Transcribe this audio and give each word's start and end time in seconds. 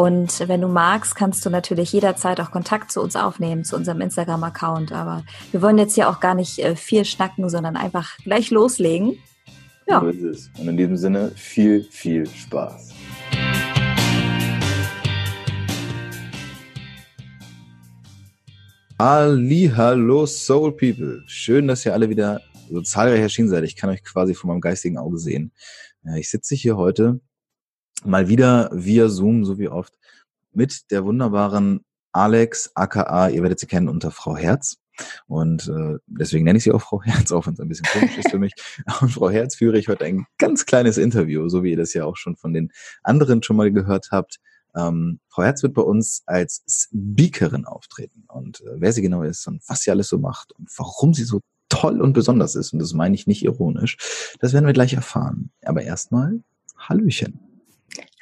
Und 0.00 0.46
wenn 0.46 0.60
du 0.60 0.68
magst, 0.68 1.16
kannst 1.16 1.44
du 1.44 1.50
natürlich 1.50 1.92
jederzeit 1.92 2.40
auch 2.40 2.52
Kontakt 2.52 2.92
zu 2.92 3.02
uns 3.02 3.16
aufnehmen, 3.16 3.64
zu 3.64 3.74
unserem 3.74 4.00
Instagram-Account. 4.00 4.92
Aber 4.92 5.24
wir 5.50 5.60
wollen 5.60 5.76
jetzt 5.76 5.96
hier 5.96 6.08
auch 6.08 6.20
gar 6.20 6.36
nicht 6.36 6.60
äh, 6.60 6.76
viel 6.76 7.04
schnacken, 7.04 7.50
sondern 7.50 7.76
einfach 7.76 8.16
gleich 8.18 8.52
loslegen. 8.52 9.18
Ja. 9.88 9.98
So 9.98 10.06
ist 10.06 10.22
es. 10.22 10.50
Und 10.56 10.68
in 10.68 10.76
diesem 10.76 10.96
Sinne 10.96 11.32
viel, 11.34 11.82
viel 11.82 12.28
Spaß. 12.28 12.92
Ali, 18.98 19.72
hallo 19.74 20.26
Soul 20.26 20.76
People. 20.76 21.24
Schön, 21.26 21.66
dass 21.66 21.84
ihr 21.84 21.92
alle 21.92 22.08
wieder 22.08 22.40
so 22.70 22.82
zahlreich 22.82 23.18
erschienen 23.18 23.48
seid. 23.48 23.64
Ich 23.64 23.74
kann 23.74 23.90
euch 23.90 24.04
quasi 24.04 24.34
vor 24.34 24.46
meinem 24.46 24.60
geistigen 24.60 24.96
Auge 24.96 25.18
sehen. 25.18 25.50
Ich 26.16 26.30
sitze 26.30 26.54
hier 26.54 26.76
heute 26.76 27.18
mal 28.04 28.28
wieder 28.28 28.70
via 28.72 29.08
Zoom, 29.08 29.44
so 29.44 29.58
wie 29.58 29.68
oft, 29.68 29.94
mit 30.52 30.90
der 30.90 31.04
wunderbaren 31.04 31.84
Alex, 32.12 32.72
aka, 32.74 33.28
ihr 33.28 33.42
werdet 33.42 33.60
sie 33.60 33.66
kennen 33.66 33.88
unter 33.88 34.10
Frau 34.10 34.36
Herz. 34.36 34.78
Und 35.26 35.68
äh, 35.68 35.98
deswegen 36.06 36.44
nenne 36.44 36.58
ich 36.58 36.64
sie 36.64 36.72
auch 36.72 36.82
Frau 36.82 37.02
Herz, 37.02 37.30
auch 37.32 37.46
wenn 37.46 37.54
es 37.54 37.60
ein 37.60 37.68
bisschen 37.68 37.86
komisch 37.86 38.18
ist 38.18 38.30
für 38.30 38.38
mich. 38.38 38.54
Und 39.00 39.10
Frau 39.10 39.30
Herz 39.30 39.56
führe 39.56 39.78
ich 39.78 39.88
heute 39.88 40.04
ein 40.04 40.26
ganz 40.38 40.66
kleines 40.66 40.98
Interview, 40.98 41.48
so 41.48 41.62
wie 41.62 41.70
ihr 41.70 41.76
das 41.76 41.94
ja 41.94 42.04
auch 42.04 42.16
schon 42.16 42.36
von 42.36 42.52
den 42.52 42.72
anderen 43.02 43.42
schon 43.42 43.56
mal 43.56 43.70
gehört 43.70 44.08
habt. 44.10 44.38
Ähm, 44.74 45.20
Frau 45.28 45.44
Herz 45.44 45.62
wird 45.62 45.74
bei 45.74 45.82
uns 45.82 46.22
als 46.26 46.64
Speakerin 46.68 47.64
auftreten. 47.64 48.24
Und 48.28 48.60
äh, 48.62 48.74
wer 48.76 48.92
sie 48.92 49.02
genau 49.02 49.22
ist 49.22 49.46
und 49.46 49.62
was 49.68 49.82
sie 49.82 49.90
alles 49.90 50.08
so 50.08 50.18
macht 50.18 50.52
und 50.52 50.68
warum 50.76 51.14
sie 51.14 51.24
so 51.24 51.40
toll 51.68 52.00
und 52.00 52.12
besonders 52.14 52.54
ist, 52.54 52.72
und 52.72 52.78
das 52.78 52.94
meine 52.94 53.14
ich 53.14 53.26
nicht 53.26 53.44
ironisch, 53.44 53.96
das 54.40 54.52
werden 54.52 54.66
wir 54.66 54.72
gleich 54.72 54.94
erfahren. 54.94 55.50
Aber 55.62 55.82
erstmal 55.82 56.40
Hallöchen. 56.76 57.47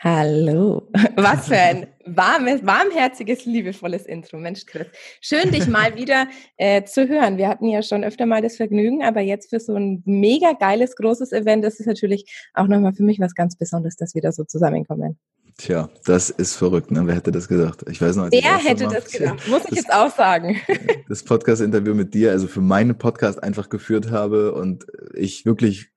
Hallo. 0.00 0.88
Was 1.16 1.48
für 1.48 1.56
ein 1.56 1.86
warmes, 2.04 2.64
warmherziges, 2.66 3.46
liebevolles 3.46 4.04
Intro. 4.04 4.38
Mensch, 4.38 4.66
Chris. 4.66 4.86
Schön, 5.20 5.50
dich 5.50 5.66
mal 5.68 5.96
wieder 5.96 6.28
äh, 6.58 6.84
zu 6.84 7.08
hören. 7.08 7.38
Wir 7.38 7.48
hatten 7.48 7.68
ja 7.68 7.82
schon 7.82 8.04
öfter 8.04 8.26
mal 8.26 8.42
das 8.42 8.56
Vergnügen, 8.56 9.02
aber 9.02 9.20
jetzt 9.20 9.48
für 9.48 9.58
so 9.58 9.74
ein 9.74 10.02
mega 10.04 10.52
geiles, 10.52 10.96
großes 10.96 11.32
Event, 11.32 11.64
das 11.64 11.80
ist 11.80 11.86
natürlich 11.86 12.30
auch 12.52 12.66
nochmal 12.66 12.92
für 12.92 13.04
mich 13.04 13.20
was 13.20 13.34
ganz 13.34 13.56
Besonderes, 13.56 13.96
dass 13.96 14.14
wir 14.14 14.20
da 14.20 14.32
so 14.32 14.44
zusammenkommen. 14.44 15.18
Tja, 15.58 15.88
das 16.04 16.28
ist 16.28 16.54
verrückt, 16.54 16.90
ne? 16.90 17.06
Wer 17.06 17.14
hätte 17.14 17.32
das 17.32 17.48
gesagt? 17.48 17.86
Ich 17.90 18.02
weiß 18.02 18.16
noch, 18.16 18.30
Wer 18.30 18.58
hätte 18.58 18.84
das, 18.84 18.92
das 19.04 19.12
gedacht? 19.12 19.48
Muss 19.48 19.62
ich 19.62 19.70
das, 19.70 19.78
jetzt 19.78 19.94
auch 19.94 20.14
sagen. 20.14 20.60
Das 21.08 21.22
Podcast-Interview 21.22 21.94
mit 21.94 22.12
dir, 22.12 22.32
also 22.32 22.46
für 22.46 22.60
meinen 22.60 22.98
Podcast 22.98 23.42
einfach 23.42 23.70
geführt 23.70 24.10
habe 24.10 24.52
und 24.52 24.86
ich 25.14 25.46
wirklich 25.46 25.88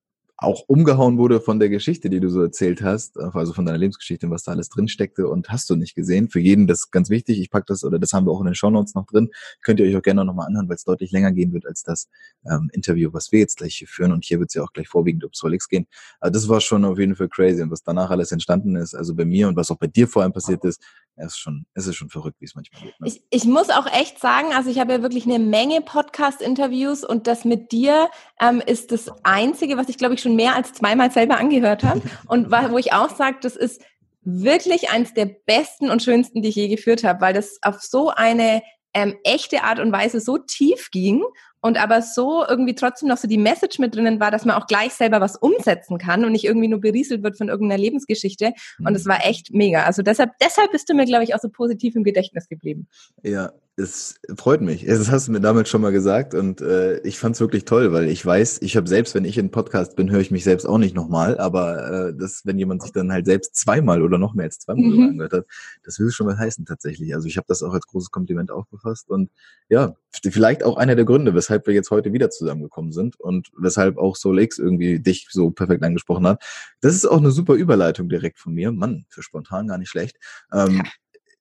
auch 0.41 0.63
umgehauen 0.67 1.17
wurde 1.17 1.41
von 1.41 1.59
der 1.59 1.69
Geschichte, 1.69 2.09
die 2.09 2.21
du 2.21 2.29
so 2.29 2.41
erzählt 2.41 2.81
hast, 2.81 3.19
also 3.19 3.53
von 3.53 3.65
deiner 3.65 3.77
Lebensgeschichte, 3.77 4.29
was 4.29 4.43
da 4.43 4.53
alles 4.53 4.69
drin 4.69 4.87
und 5.17 5.49
hast 5.49 5.69
du 5.69 5.75
nicht 5.75 5.95
gesehen. 5.95 6.29
Für 6.29 6.39
jeden 6.39 6.65
das 6.65 6.91
ganz 6.91 7.09
wichtig. 7.09 7.39
Ich 7.39 7.49
pack 7.49 7.65
das 7.65 7.83
oder 7.83 7.99
das 7.99 8.13
haben 8.13 8.25
wir 8.25 8.31
auch 8.31 8.39
in 8.39 8.45
den 8.45 8.55
Shownotes 8.55 8.95
noch 8.95 9.05
drin. 9.05 9.29
Könnt 9.61 9.79
ihr 9.79 9.85
euch 9.85 9.97
auch 9.97 10.01
gerne 10.01 10.23
nochmal 10.23 10.47
anhören, 10.47 10.69
weil 10.69 10.75
es 10.75 10.85
deutlich 10.85 11.11
länger 11.11 11.33
gehen 11.33 11.53
wird 11.53 11.65
als 11.65 11.83
das 11.83 12.07
ähm, 12.49 12.69
Interview, 12.71 13.09
was 13.11 13.31
wir 13.33 13.39
jetzt 13.39 13.57
gleich 13.57 13.75
hier 13.75 13.87
führen. 13.87 14.13
Und 14.13 14.23
hier 14.23 14.39
wird 14.39 14.49
es 14.49 14.53
ja 14.53 14.63
auch 14.63 14.71
gleich 14.71 14.87
vorwiegend 14.87 15.25
um 15.25 15.31
Solix 15.33 15.67
gehen. 15.67 15.87
Aber 16.21 16.31
das 16.31 16.47
war 16.47 16.61
schon 16.61 16.85
auf 16.85 16.97
jeden 16.97 17.15
Fall 17.15 17.27
crazy 17.27 17.61
und 17.61 17.71
was 17.71 17.83
danach 17.83 18.09
alles 18.09 18.31
entstanden 18.31 18.77
ist, 18.77 18.95
also 18.95 19.15
bei 19.15 19.25
mir 19.25 19.49
und 19.49 19.57
was 19.57 19.69
auch 19.71 19.77
bei 19.77 19.87
dir 19.87 20.07
vor 20.07 20.23
allem 20.23 20.33
passiert 20.33 20.63
ist, 20.63 20.81
ist 21.27 21.37
schon, 21.37 21.65
es 21.73 21.87
ist 21.87 21.95
schon 21.95 22.09
verrückt, 22.09 22.39
wie 22.39 22.45
es 22.45 22.55
manchmal 22.55 22.81
geht. 22.81 22.99
Ne? 22.99 23.07
Ich, 23.07 23.23
ich 23.29 23.45
muss 23.45 23.69
auch 23.69 23.85
echt 23.87 24.19
sagen, 24.19 24.53
also 24.53 24.69
ich 24.69 24.79
habe 24.79 24.93
ja 24.93 25.01
wirklich 25.01 25.25
eine 25.25 25.39
Menge 25.39 25.81
Podcast-Interviews 25.81 27.03
und 27.03 27.27
das 27.27 27.45
mit 27.45 27.71
dir 27.71 28.09
ähm, 28.41 28.61
ist 28.65 28.91
das 28.91 29.11
Einzige, 29.23 29.77
was 29.77 29.89
ich 29.89 29.97
glaube 29.97 30.15
ich 30.15 30.21
schon 30.21 30.35
mehr 30.35 30.55
als 30.55 30.73
zweimal 30.73 31.11
selber 31.11 31.37
angehört 31.37 31.83
habe 31.83 32.01
und 32.27 32.51
wo 32.51 32.77
ich 32.77 32.93
auch 32.93 33.15
sage, 33.15 33.37
das 33.41 33.55
ist 33.55 33.81
wirklich 34.21 34.89
eins 34.89 35.13
der 35.13 35.25
besten 35.25 35.89
und 35.89 36.03
schönsten, 36.03 36.41
die 36.41 36.49
ich 36.49 36.55
je 36.55 36.67
geführt 36.67 37.03
habe, 37.03 37.21
weil 37.21 37.33
das 37.33 37.59
auf 37.61 37.81
so 37.81 38.09
eine 38.09 38.61
ähm, 38.93 39.15
echte 39.23 39.63
Art 39.63 39.79
und 39.79 39.91
Weise 39.91 40.19
so 40.19 40.37
tief 40.37 40.89
ging 40.91 41.23
und 41.61 41.81
aber 41.81 42.01
so 42.01 42.45
irgendwie 42.47 42.75
trotzdem 42.75 43.09
noch 43.09 43.17
so 43.17 43.27
die 43.27 43.37
Message 43.37 43.79
mit 43.79 43.95
drinnen 43.95 44.19
war, 44.19 44.31
dass 44.31 44.45
man 44.45 44.55
auch 44.55 44.67
gleich 44.67 44.93
selber 44.93 45.21
was 45.21 45.35
umsetzen 45.35 45.97
kann 45.97 46.25
und 46.25 46.31
nicht 46.31 46.45
irgendwie 46.45 46.67
nur 46.67 46.79
berieselt 46.79 47.23
wird 47.23 47.37
von 47.37 47.49
irgendeiner 47.49 47.81
Lebensgeschichte. 47.81 48.53
Und 48.79 48.95
es 48.95 49.05
war 49.05 49.25
echt 49.25 49.53
mega. 49.53 49.83
Also 49.83 50.01
deshalb, 50.01 50.31
deshalb 50.41 50.71
bist 50.71 50.89
du 50.89 50.93
mir, 50.93 51.05
glaube 51.05 51.23
ich, 51.23 51.35
auch 51.35 51.39
so 51.39 51.49
positiv 51.49 51.95
im 51.95 52.03
Gedächtnis 52.03 52.47
geblieben. 52.47 52.87
Ja, 53.23 53.51
es 53.79 54.19
freut 54.37 54.61
mich. 54.61 54.85
Das 54.85 55.09
hast 55.09 55.27
du 55.27 55.31
mir 55.31 55.39
damals 55.39 55.69
schon 55.69 55.81
mal 55.81 55.91
gesagt 55.91 56.33
und 56.33 56.61
äh, 56.61 56.99
ich 56.99 57.17
fand 57.17 57.35
es 57.35 57.41
wirklich 57.41 57.65
toll, 57.65 57.91
weil 57.93 58.09
ich 58.09 58.23
weiß, 58.23 58.61
ich 58.61 58.75
habe 58.75 58.87
selbst, 58.87 59.15
wenn 59.15 59.25
ich 59.25 59.37
in 59.37 59.49
Podcast 59.49 59.95
bin, 59.95 60.11
höre 60.11 60.19
ich 60.19 60.31
mich 60.31 60.43
selbst 60.43 60.65
auch 60.65 60.77
nicht 60.77 60.95
nochmal, 60.95 61.37
aber 61.39 62.09
äh, 62.09 62.13
das, 62.15 62.41
wenn 62.45 62.59
jemand 62.59 62.83
sich 62.83 62.91
dann 62.91 63.11
halt 63.11 63.25
selbst 63.25 63.55
zweimal 63.55 64.03
oder 64.03 64.17
noch 64.17 64.33
mehr 64.33 64.45
als 64.45 64.59
zweimal 64.59 64.91
mhm. 64.91 65.03
angehört 65.09 65.33
hat, 65.33 65.45
das 65.83 65.99
will 65.99 66.11
schon 66.11 66.27
mal 66.27 66.37
heißen 66.37 66.65
tatsächlich. 66.65 67.15
Also 67.15 67.27
ich 67.27 67.37
habe 67.37 67.45
das 67.47 67.63
auch 67.63 67.73
als 67.73 67.87
großes 67.87 68.11
Kompliment 68.11 68.51
aufgefasst 68.51 69.09
und 69.09 69.31
ja, 69.69 69.95
vielleicht 70.11 70.63
auch 70.63 70.77
einer 70.77 70.95
der 70.95 71.05
Gründe, 71.05 71.33
weshalb 71.33 71.65
wir 71.65 71.73
jetzt 71.73 71.91
heute 71.91 72.11
wieder 72.13 72.29
zusammengekommen 72.29 72.91
sind 72.91 73.19
und 73.19 73.49
weshalb 73.57 73.97
auch 73.97 74.15
Solex 74.15 74.59
irgendwie 74.59 74.99
dich 74.99 75.27
so 75.31 75.51
perfekt 75.51 75.83
angesprochen 75.83 76.27
hat. 76.27 76.43
Das 76.81 76.95
ist 76.95 77.05
auch 77.05 77.17
eine 77.17 77.31
super 77.31 77.53
Überleitung 77.53 78.09
direkt 78.09 78.39
von 78.39 78.53
mir. 78.53 78.71
Mann, 78.71 79.05
für 79.09 79.23
spontan 79.23 79.67
gar 79.67 79.77
nicht 79.77 79.89
schlecht. 79.89 80.17
Ähm, 80.53 80.83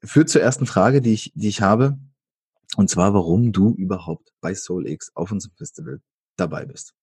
führt 0.05 0.28
zur 0.28 0.43
ersten 0.43 0.66
Frage, 0.66 1.00
die 1.00 1.12
ich, 1.12 1.32
die 1.34 1.49
ich 1.49 1.60
habe. 1.60 1.99
Und 2.77 2.91
zwar, 2.91 3.15
warum 3.15 3.53
du 3.53 3.75
überhaupt 3.75 4.33
bei 4.41 4.55
SoulX 4.55 5.11
auf 5.15 5.33
unserem 5.33 5.55
Festival 5.56 6.01
dabei 6.37 6.65
bist. 6.65 6.95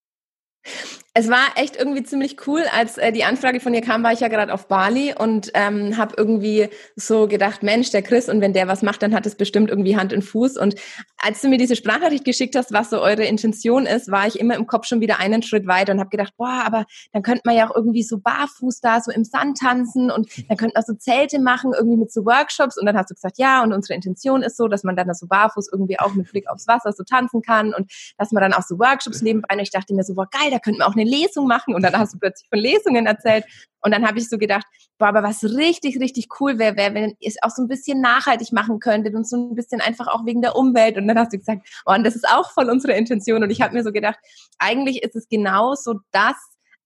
Es 1.18 1.30
war 1.30 1.46
echt 1.56 1.78
irgendwie 1.78 2.03
ziemlich 2.03 2.46
cool, 2.46 2.64
als 2.74 2.98
äh, 2.98 3.14
die 3.14 3.24
Anfrage 3.24 3.62
von 3.62 3.74
ihr 3.74 3.80
kam, 3.80 4.03
war 4.03 4.12
ich 4.12 4.20
ja 4.20 4.28
gerade 4.28 4.53
auf 4.53 4.68
Bali 4.68 5.16
und 5.18 5.50
ähm, 5.53 5.96
habe 5.96 6.14
irgendwie 6.18 6.68
so 6.98 7.30
gedacht, 7.30 7.64
Mensch, 7.64 7.90
der 7.92 8.02
Chris, 8.02 8.28
und 8.28 8.42
wenn 8.42 8.52
der 8.52 8.68
was 8.68 8.81
macht, 8.81 9.02
dann 9.02 9.16
hat 9.16 9.26
es 9.26 9.36
bestimmt 9.36 9.70
irgendwie 9.70 9.96
Hand 9.96 10.12
und 10.12 10.24
Fuß. 10.24 10.58
Und 10.58 10.76
als 11.18 11.40
du 11.40 11.48
mir 11.48 11.58
diese 11.58 11.78
Sprachnachricht 11.78 12.26
geschickt 12.26 12.58
hast, 12.58 12.74
was 12.74 12.90
so 12.90 13.02
eure 13.02 13.24
Intention 13.24 13.86
ist, 13.86 14.12
war 14.12 14.28
ich 14.28 14.38
immer 14.42 14.56
im 14.56 14.68
Kopf 14.68 14.88
schon 14.88 15.00
wieder 15.00 15.18
einen 15.22 15.42
Schritt 15.42 15.68
weiter 15.68 15.94
und 15.94 16.02
habe 16.02 16.09
gedacht, 16.09 16.34
boah, 16.36 16.64
aber 16.66 16.84
dann 17.14 17.24
könnte 17.24 17.44
man 17.46 17.56
ja 17.56 17.70
auch 17.70 17.76
irgendwie 17.78 18.03
so 18.03 18.18
barfuß 18.18 18.82
da 18.82 19.00
so 19.00 19.09
im 19.09 19.24
Sand 19.24 19.59
tanzen 19.59 20.12
und 20.12 20.28
dann 20.50 20.58
könnten 20.58 20.76
wir 20.76 20.84
so 20.84 20.96
Zelte 20.96 21.40
machen, 21.40 21.72
irgendwie 21.74 21.96
mit 21.96 22.12
so 22.12 22.26
Workshops. 22.26 22.78
Und 22.78 22.88
dann 22.88 22.97
hast 22.97 23.09
du 23.09 23.14
gesagt, 23.14 23.38
ja, 23.38 23.64
und 23.64 23.72
unsere 23.72 23.94
Intention 23.94 24.44
ist 24.44 24.58
so, 24.58 24.68
dass 24.68 24.84
man 24.84 24.97
dann 24.97 25.14
so 25.14 25.28
barfuß 25.28 25.70
irgendwie 25.72 25.97
auch 25.97 26.14
mit 26.14 26.30
Blick 26.30 26.50
aufs 26.50 26.68
Wasser 26.68 26.92
so 26.92 27.06
tanzen 27.06 27.42
kann 27.42 27.74
und 27.74 27.90
dass 28.18 28.34
man 28.34 28.42
dann 28.42 28.52
auch 28.52 28.64
so 28.64 28.78
Workshops 28.78 29.22
nebenbei. 29.22 29.56
Und 29.56 29.62
ich 29.62 29.72
dachte 29.72 29.94
mir 29.94 30.03
so, 30.03 30.14
boah, 30.14 30.28
geil, 30.30 30.52
da 30.52 30.59
könnten 30.59 30.82
wir 30.82 30.88
auch 30.88 30.96
eine 30.96 31.04
Lesung 31.05 31.47
machen 31.47 31.73
und 31.73 31.83
dann 31.83 31.97
hast 31.97 32.13
du 32.13 32.19
plötzlich 32.19 32.49
von 32.49 32.59
Lesungen 32.59 33.05
erzählt. 33.05 33.45
Und 33.81 33.93
dann 33.93 34.07
habe 34.07 34.17
ich 34.17 34.27
so 34.27 34.38
gedacht, 34.38 34.66
boah, 34.97 35.09
aber 35.09 35.23
was 35.23 35.43
richtig, 35.43 35.99
richtig 35.99 36.27
cool 36.39 36.57
wäre, 36.57 36.75
wäre, 36.75 36.93
wenn 36.95 37.16
ihr 37.19 37.29
es 37.29 37.35
auch 37.41 37.51
so 37.51 37.61
ein 37.61 37.67
bisschen 37.67 38.01
nachhaltig 38.01 38.51
machen 38.51 38.79
könntet 38.79 39.13
und 39.13 39.27
so 39.27 39.38
ein 39.38 39.55
bisschen 39.55 39.81
einfach 39.81 40.07
auch 40.07 40.25
wegen 40.25 40.41
der 40.41 40.55
Umwelt. 40.55 40.97
Und 40.97 41.07
dann 41.07 41.19
hast 41.19 41.33
du 41.33 41.38
gesagt, 41.38 41.67
oh, 41.85 41.93
und 41.93 42.03
das 42.03 42.16
ist 42.16 42.27
auch 42.27 42.51
voll 42.51 42.69
unsere 42.69 42.93
Intention. 42.93 43.43
Und 43.43 43.51
ich 43.51 43.61
habe 43.61 43.73
mir 43.73 43.83
so 43.83 43.91
gedacht, 43.91 44.17
eigentlich 44.57 45.03
ist 45.03 45.16
es 45.16 45.27
genau 45.29 45.75
so 45.75 45.99
das, 46.11 46.35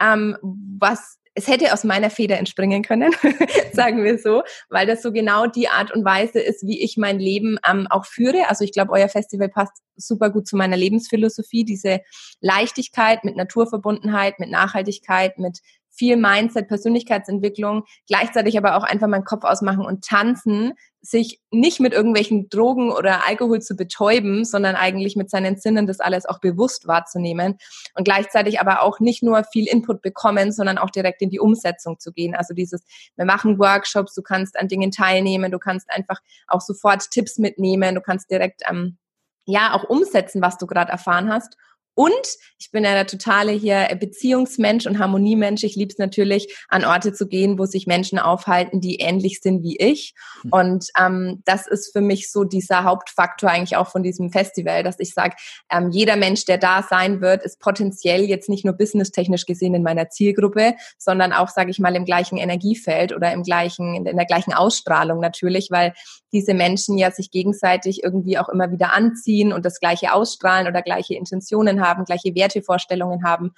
ähm, 0.01 0.37
was 0.41 1.18
es 1.39 1.47
hätte 1.47 1.71
aus 1.71 1.85
meiner 1.85 2.09
Feder 2.09 2.37
entspringen 2.37 2.83
können, 2.83 3.11
sagen 3.73 4.03
wir 4.03 4.17
so, 4.17 4.43
weil 4.69 4.85
das 4.85 5.01
so 5.01 5.13
genau 5.13 5.47
die 5.47 5.69
Art 5.69 5.89
und 5.91 6.03
Weise 6.03 6.39
ist, 6.39 6.67
wie 6.67 6.83
ich 6.83 6.97
mein 6.97 7.17
Leben 7.17 7.57
ähm, 7.67 7.87
auch 7.89 8.05
führe. 8.05 8.49
Also 8.49 8.65
ich 8.65 8.73
glaube, 8.73 8.91
euer 8.91 9.07
Festival 9.07 9.47
passt 9.47 9.81
super 9.95 10.31
gut 10.31 10.47
zu 10.47 10.57
meiner 10.57 10.75
Lebensphilosophie, 10.75 11.63
diese 11.63 12.01
Leichtigkeit 12.41 13.23
mit 13.23 13.37
Naturverbundenheit, 13.37 14.39
mit 14.39 14.49
Nachhaltigkeit, 14.49 15.37
mit 15.37 15.59
viel 15.99 16.15
Mindset, 16.15 16.69
Persönlichkeitsentwicklung, 16.69 17.83
gleichzeitig 18.07 18.57
aber 18.57 18.77
auch 18.77 18.83
einfach 18.83 19.07
meinen 19.07 19.25
Kopf 19.25 19.43
ausmachen 19.43 19.85
und 19.85 20.05
tanzen, 20.05 20.73
sich 21.01 21.41
nicht 21.51 21.79
mit 21.81 21.93
irgendwelchen 21.93 22.49
Drogen 22.49 22.91
oder 22.91 23.27
Alkohol 23.27 23.61
zu 23.61 23.75
betäuben, 23.75 24.45
sondern 24.45 24.75
eigentlich 24.75 25.17
mit 25.17 25.29
seinen 25.29 25.57
Sinnen 25.57 25.87
das 25.87 25.99
alles 25.99 26.25
auch 26.25 26.39
bewusst 26.39 26.87
wahrzunehmen 26.87 27.57
und 27.95 28.03
gleichzeitig 28.05 28.61
aber 28.61 28.81
auch 28.81 28.99
nicht 29.01 29.23
nur 29.23 29.43
viel 29.43 29.67
Input 29.67 30.01
bekommen, 30.01 30.51
sondern 30.53 30.77
auch 30.77 30.89
direkt 30.89 31.21
in 31.21 31.29
die 31.29 31.39
Umsetzung 31.39 31.99
zu 31.99 32.13
gehen. 32.13 32.33
Also 32.33 32.53
dieses, 32.53 32.83
wir 33.17 33.25
machen 33.25 33.59
Workshops, 33.59 34.13
du 34.13 34.21
kannst 34.21 34.57
an 34.57 34.69
Dingen 34.69 34.91
teilnehmen, 34.91 35.51
du 35.51 35.59
kannst 35.59 35.89
einfach 35.89 36.21
auch 36.47 36.61
sofort 36.61 37.11
Tipps 37.11 37.37
mitnehmen, 37.37 37.95
du 37.95 38.01
kannst 38.01 38.31
direkt 38.31 38.61
ähm, 38.69 38.97
ja 39.45 39.73
auch 39.73 39.83
umsetzen, 39.83 40.41
was 40.41 40.57
du 40.57 40.65
gerade 40.65 40.91
erfahren 40.91 41.31
hast 41.31 41.57
Und 41.99 42.37
ich 42.57 42.71
bin 42.71 42.85
ja 42.85 42.93
der 42.93 43.07
totale 43.07 43.51
hier 43.51 43.93
Beziehungsmensch 43.99 44.85
und 44.85 44.99
Harmoniemensch. 44.99 45.65
Ich 45.65 45.75
liebe 45.75 45.91
es 45.91 45.97
natürlich, 45.97 46.57
an 46.69 46.85
Orte 46.85 47.11
zu 47.11 47.27
gehen, 47.27 47.59
wo 47.59 47.65
sich 47.65 47.87
Menschen 47.87 48.19
aufhalten, 48.19 48.79
die 48.79 49.01
ähnlich 49.01 49.41
sind 49.41 49.63
wie 49.63 49.75
ich. 49.75 50.13
Hm. 50.43 50.51
Und 50.53 50.85
ähm, 50.97 51.41
das 51.43 51.67
ist 51.67 51.91
für 51.91 51.99
mich 51.99 52.31
so 52.31 52.45
dieser 52.45 52.85
Hauptfaktor 52.85 53.49
eigentlich 53.49 53.75
auch 53.75 53.89
von 53.89 54.01
diesem 54.01 54.31
Festival, 54.31 54.81
dass 54.81 54.97
ich 54.99 55.13
sage, 55.13 55.35
ähm, 55.69 55.89
jeder 55.91 56.15
Mensch, 56.15 56.45
der 56.45 56.57
da 56.57 56.83
sein 56.89 57.19
wird, 57.19 57.43
ist 57.43 57.59
potenziell 57.59 58.23
jetzt 58.23 58.47
nicht 58.47 58.63
nur 58.63 58.75
businesstechnisch 58.75 59.45
gesehen 59.45 59.73
in 59.73 59.83
meiner 59.83 60.09
Zielgruppe, 60.09 60.75
sondern 60.97 61.33
auch, 61.33 61.49
sage 61.49 61.69
ich 61.69 61.79
mal, 61.79 61.97
im 61.97 62.05
gleichen 62.05 62.37
Energiefeld 62.37 63.13
oder 63.13 63.33
im 63.33 63.43
gleichen, 63.43 64.05
in 64.05 64.15
der 64.15 64.25
gleichen 64.25 64.53
Ausstrahlung 64.53 65.19
natürlich, 65.19 65.67
weil 65.69 65.93
diese 66.31 66.53
Menschen 66.53 66.97
ja 66.97 67.11
sich 67.11 67.31
gegenseitig 67.31 68.03
irgendwie 68.03 68.37
auch 68.37 68.49
immer 68.49 68.71
wieder 68.71 68.93
anziehen 68.93 69.53
und 69.53 69.65
das 69.65 69.79
gleiche 69.79 70.13
ausstrahlen 70.13 70.67
oder 70.67 70.81
gleiche 70.81 71.15
Intentionen 71.15 71.81
haben, 71.81 72.05
gleiche 72.05 72.35
Wertevorstellungen 72.35 73.23
haben. 73.23 73.53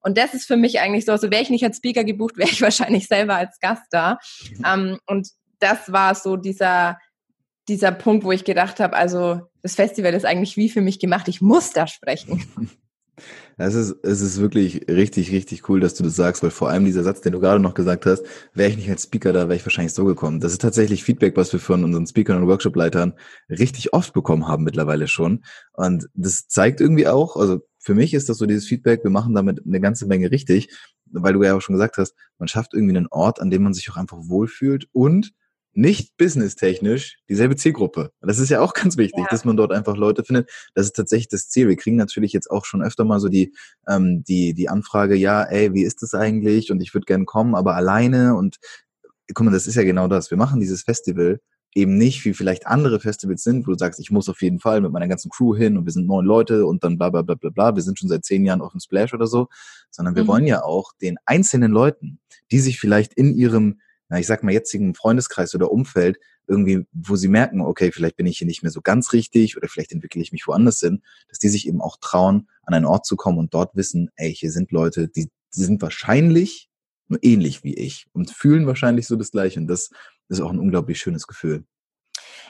Und 0.00 0.18
das 0.18 0.34
ist 0.34 0.46
für 0.46 0.56
mich 0.56 0.80
eigentlich 0.80 1.06
so, 1.06 1.12
also 1.12 1.30
wäre 1.30 1.42
ich 1.42 1.50
nicht 1.50 1.64
als 1.64 1.78
Speaker 1.78 2.04
gebucht, 2.04 2.36
wäre 2.36 2.50
ich 2.50 2.62
wahrscheinlich 2.62 3.06
selber 3.06 3.36
als 3.36 3.58
Gast 3.60 3.86
da. 3.90 4.18
Ähm, 4.64 4.98
und 5.06 5.28
das 5.60 5.92
war 5.92 6.14
so 6.14 6.36
dieser, 6.36 6.98
dieser 7.68 7.92
Punkt, 7.92 8.24
wo 8.24 8.32
ich 8.32 8.44
gedacht 8.44 8.80
habe, 8.80 8.96
also 8.96 9.40
das 9.62 9.74
Festival 9.74 10.12
ist 10.12 10.26
eigentlich 10.26 10.56
wie 10.56 10.68
für 10.68 10.82
mich 10.82 10.98
gemacht, 10.98 11.28
ich 11.28 11.40
muss 11.40 11.72
da 11.72 11.86
sprechen. 11.86 12.44
Es 13.56 13.74
ist, 13.74 13.94
es 14.02 14.20
ist 14.20 14.40
wirklich 14.40 14.88
richtig, 14.88 15.30
richtig 15.30 15.68
cool, 15.68 15.80
dass 15.80 15.94
du 15.94 16.02
das 16.02 16.16
sagst, 16.16 16.42
weil 16.42 16.50
vor 16.50 16.70
allem 16.70 16.84
dieser 16.84 17.04
Satz, 17.04 17.20
den 17.20 17.32
du 17.32 17.40
gerade 17.40 17.60
noch 17.60 17.74
gesagt 17.74 18.06
hast, 18.06 18.24
wäre 18.52 18.70
ich 18.70 18.76
nicht 18.76 18.90
als 18.90 19.04
Speaker 19.04 19.32
da, 19.32 19.48
wäre 19.48 19.56
ich 19.56 19.64
wahrscheinlich 19.64 19.94
so 19.94 20.04
gekommen. 20.04 20.40
Das 20.40 20.52
ist 20.52 20.60
tatsächlich 20.60 21.04
Feedback, 21.04 21.36
was 21.36 21.52
wir 21.52 21.60
von 21.60 21.84
unseren 21.84 22.06
Speakern 22.06 22.42
und 22.42 22.48
Workshop-Leitern 22.48 23.14
richtig 23.48 23.92
oft 23.92 24.12
bekommen 24.12 24.48
haben 24.48 24.64
mittlerweile 24.64 25.06
schon. 25.06 25.44
Und 25.72 26.08
das 26.14 26.48
zeigt 26.48 26.80
irgendwie 26.80 27.06
auch, 27.06 27.36
also 27.36 27.60
für 27.78 27.94
mich 27.94 28.14
ist 28.14 28.28
das 28.28 28.38
so 28.38 28.46
dieses 28.46 28.66
Feedback, 28.66 29.04
wir 29.04 29.10
machen 29.10 29.34
damit 29.34 29.60
eine 29.64 29.80
ganze 29.80 30.06
Menge 30.06 30.30
richtig, 30.30 30.74
weil 31.12 31.34
du 31.34 31.42
ja 31.44 31.54
auch 31.54 31.60
schon 31.60 31.74
gesagt 31.74 31.98
hast, 31.98 32.14
man 32.38 32.48
schafft 32.48 32.74
irgendwie 32.74 32.96
einen 32.96 33.08
Ort, 33.10 33.40
an 33.40 33.50
dem 33.50 33.62
man 33.62 33.74
sich 33.74 33.88
auch 33.90 33.96
einfach 33.96 34.18
wohlfühlt 34.22 34.88
und 34.92 35.32
nicht 35.76 36.16
businesstechnisch 36.16 37.18
dieselbe 37.28 37.56
Zielgruppe. 37.56 38.10
Das 38.20 38.38
ist 38.38 38.50
ja 38.50 38.60
auch 38.60 38.74
ganz 38.74 38.96
wichtig, 38.96 39.20
ja. 39.20 39.26
dass 39.30 39.44
man 39.44 39.56
dort 39.56 39.72
einfach 39.72 39.96
Leute 39.96 40.24
findet. 40.24 40.50
Das 40.74 40.86
ist 40.86 40.96
tatsächlich 40.96 41.28
das 41.28 41.48
Ziel. 41.48 41.68
Wir 41.68 41.76
kriegen 41.76 41.96
natürlich 41.96 42.32
jetzt 42.32 42.50
auch 42.50 42.64
schon 42.64 42.82
öfter 42.82 43.04
mal 43.04 43.20
so 43.20 43.28
die, 43.28 43.54
ähm, 43.88 44.24
die, 44.24 44.54
die 44.54 44.68
Anfrage, 44.68 45.14
ja, 45.14 45.42
ey, 45.42 45.74
wie 45.74 45.82
ist 45.82 46.02
das 46.02 46.14
eigentlich? 46.14 46.70
Und 46.70 46.80
ich 46.80 46.94
würde 46.94 47.06
gern 47.06 47.26
kommen, 47.26 47.54
aber 47.54 47.74
alleine. 47.74 48.36
Und 48.36 48.58
guck 49.32 49.44
mal, 49.44 49.52
das 49.52 49.66
ist 49.66 49.74
ja 49.74 49.82
genau 49.82 50.08
das. 50.08 50.30
Wir 50.30 50.38
machen 50.38 50.60
dieses 50.60 50.82
Festival 50.82 51.40
eben 51.74 51.98
nicht, 51.98 52.24
wie 52.24 52.34
vielleicht 52.34 52.66
andere 52.66 53.00
Festivals 53.00 53.42
sind, 53.42 53.66
wo 53.66 53.72
du 53.72 53.78
sagst, 53.78 53.98
ich 53.98 54.10
muss 54.10 54.28
auf 54.28 54.42
jeden 54.42 54.60
Fall 54.60 54.80
mit 54.80 54.92
meiner 54.92 55.08
ganzen 55.08 55.30
Crew 55.30 55.56
hin 55.56 55.76
und 55.76 55.84
wir 55.86 55.92
sind 55.92 56.06
neun 56.06 56.24
Leute 56.24 56.66
und 56.66 56.84
dann 56.84 56.98
bla 56.98 57.10
bla 57.10 57.22
bla 57.22 57.34
bla 57.34 57.50
bla, 57.50 57.74
wir 57.74 57.82
sind 57.82 57.98
schon 57.98 58.08
seit 58.08 58.24
zehn 58.24 58.44
Jahren 58.44 58.60
auf 58.60 58.70
dem 58.70 58.80
Splash 58.80 59.12
oder 59.12 59.26
so, 59.26 59.48
sondern 59.90 60.14
wir 60.14 60.22
mhm. 60.22 60.28
wollen 60.28 60.46
ja 60.46 60.62
auch 60.62 60.92
den 61.02 61.16
einzelnen 61.26 61.72
Leuten, 61.72 62.20
die 62.52 62.60
sich 62.60 62.78
vielleicht 62.78 63.14
in 63.14 63.34
ihrem 63.34 63.80
na, 64.08 64.18
ich 64.18 64.26
sag 64.26 64.42
mal, 64.42 64.52
jetzigen 64.52 64.94
Freundeskreis 64.94 65.54
oder 65.54 65.70
Umfeld 65.70 66.18
irgendwie, 66.46 66.86
wo 66.92 67.16
sie 67.16 67.28
merken, 67.28 67.60
okay, 67.60 67.90
vielleicht 67.90 68.16
bin 68.16 68.26
ich 68.26 68.38
hier 68.38 68.46
nicht 68.46 68.62
mehr 68.62 68.72
so 68.72 68.82
ganz 68.82 69.12
richtig 69.12 69.56
oder 69.56 69.68
vielleicht 69.68 69.92
entwickle 69.92 70.20
ich 70.20 70.32
mich 70.32 70.46
woanders 70.46 70.80
hin, 70.80 71.02
dass 71.28 71.38
die 71.38 71.48
sich 71.48 71.66
eben 71.66 71.80
auch 71.80 71.96
trauen, 72.00 72.48
an 72.62 72.74
einen 72.74 72.84
Ort 72.84 73.06
zu 73.06 73.16
kommen 73.16 73.38
und 73.38 73.54
dort 73.54 73.74
wissen, 73.76 74.10
ey, 74.16 74.34
hier 74.34 74.52
sind 74.52 74.70
Leute, 74.70 75.08
die, 75.08 75.30
die 75.54 75.60
sind 75.62 75.80
wahrscheinlich 75.80 76.68
nur 77.08 77.18
ähnlich 77.22 77.64
wie 77.64 77.74
ich 77.74 78.06
und 78.12 78.30
fühlen 78.30 78.66
wahrscheinlich 78.66 79.06
so 79.06 79.16
das 79.16 79.30
Gleiche. 79.30 79.60
Und 79.60 79.68
das 79.68 79.90
ist 80.28 80.40
auch 80.40 80.50
ein 80.50 80.58
unglaublich 80.58 80.98
schönes 80.98 81.26
Gefühl. 81.26 81.64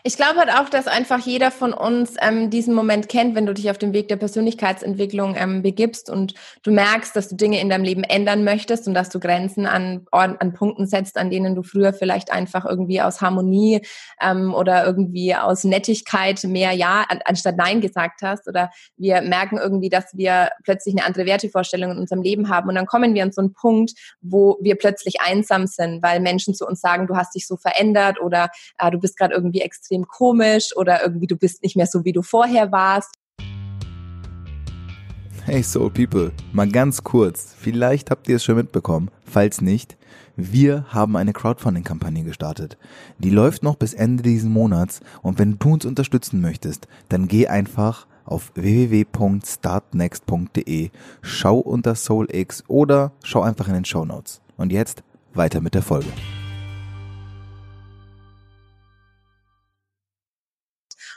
Ich 0.06 0.18
glaube 0.18 0.38
halt 0.38 0.50
auch, 0.50 0.68
dass 0.68 0.86
einfach 0.86 1.20
jeder 1.20 1.50
von 1.50 1.72
uns 1.72 2.16
ähm, 2.20 2.50
diesen 2.50 2.74
Moment 2.74 3.08
kennt, 3.08 3.34
wenn 3.34 3.46
du 3.46 3.54
dich 3.54 3.70
auf 3.70 3.78
dem 3.78 3.94
Weg 3.94 4.08
der 4.08 4.16
Persönlichkeitsentwicklung 4.16 5.34
ähm, 5.34 5.62
begibst 5.62 6.10
und 6.10 6.34
du 6.62 6.72
merkst, 6.72 7.16
dass 7.16 7.30
du 7.30 7.36
Dinge 7.36 7.58
in 7.58 7.70
deinem 7.70 7.84
Leben 7.84 8.04
ändern 8.04 8.44
möchtest 8.44 8.86
und 8.86 8.92
dass 8.92 9.08
du 9.08 9.18
Grenzen 9.18 9.64
an, 9.64 10.04
an 10.10 10.52
Punkten 10.52 10.86
setzt, 10.86 11.16
an 11.16 11.30
denen 11.30 11.54
du 11.54 11.62
früher 11.62 11.94
vielleicht 11.94 12.30
einfach 12.30 12.66
irgendwie 12.66 13.00
aus 13.00 13.22
Harmonie 13.22 13.80
ähm, 14.20 14.52
oder 14.52 14.84
irgendwie 14.84 15.34
aus 15.34 15.64
Nettigkeit 15.64 16.44
mehr 16.44 16.72
Ja 16.72 17.06
an, 17.08 17.20
anstatt 17.24 17.56
Nein 17.56 17.80
gesagt 17.80 18.20
hast. 18.20 18.46
Oder 18.46 18.68
wir 18.98 19.22
merken 19.22 19.56
irgendwie, 19.56 19.88
dass 19.88 20.14
wir 20.14 20.50
plötzlich 20.64 20.94
eine 20.98 21.06
andere 21.06 21.24
Wertevorstellung 21.24 21.92
in 21.92 21.98
unserem 21.98 22.20
Leben 22.20 22.50
haben. 22.50 22.68
Und 22.68 22.74
dann 22.74 22.84
kommen 22.84 23.14
wir 23.14 23.22
an 23.22 23.32
so 23.32 23.40
einen 23.40 23.54
Punkt, 23.54 23.92
wo 24.20 24.58
wir 24.60 24.76
plötzlich 24.76 25.22
einsam 25.22 25.66
sind, 25.66 26.02
weil 26.02 26.20
Menschen 26.20 26.52
zu 26.52 26.66
uns 26.66 26.82
sagen, 26.82 27.06
du 27.06 27.16
hast 27.16 27.34
dich 27.34 27.46
so 27.46 27.56
verändert 27.56 28.20
oder 28.20 28.50
äh, 28.76 28.90
du 28.90 28.98
bist 28.98 29.16
gerade 29.16 29.32
irgendwie 29.32 29.62
extrem 29.62 29.93
extrem 29.94 30.06
komisch 30.06 30.76
oder 30.76 31.02
irgendwie 31.02 31.26
du 31.26 31.36
bist 31.36 31.62
nicht 31.62 31.76
mehr 31.76 31.86
so, 31.86 32.04
wie 32.04 32.12
du 32.12 32.20
vorher 32.22 32.70
warst. 32.72 33.14
Hey 35.44 35.62
Soul 35.62 35.90
People, 35.90 36.32
mal 36.52 36.68
ganz 36.68 37.04
kurz, 37.04 37.54
vielleicht 37.56 38.10
habt 38.10 38.28
ihr 38.28 38.36
es 38.36 38.44
schon 38.44 38.56
mitbekommen, 38.56 39.10
falls 39.24 39.60
nicht, 39.60 39.98
wir 40.36 40.86
haben 40.88 41.16
eine 41.16 41.34
Crowdfunding-Kampagne 41.34 42.24
gestartet. 42.24 42.78
Die 43.18 43.28
läuft 43.28 43.62
noch 43.62 43.76
bis 43.76 43.92
Ende 43.92 44.22
diesen 44.22 44.50
Monats 44.50 45.00
und 45.22 45.38
wenn 45.38 45.58
du 45.58 45.74
uns 45.74 45.84
unterstützen 45.84 46.40
möchtest, 46.40 46.88
dann 47.10 47.28
geh 47.28 47.46
einfach 47.46 48.06
auf 48.24 48.52
www.startnext.de, 48.54 50.88
schau 51.20 51.58
unter 51.58 51.94
SoulX 51.94 52.64
oder 52.66 53.12
schau 53.22 53.42
einfach 53.42 53.68
in 53.68 53.74
den 53.74 53.84
Show 53.84 54.06
Notes. 54.06 54.40
Und 54.56 54.72
jetzt 54.72 55.02
weiter 55.34 55.60
mit 55.60 55.74
der 55.74 55.82
Folge. 55.82 56.08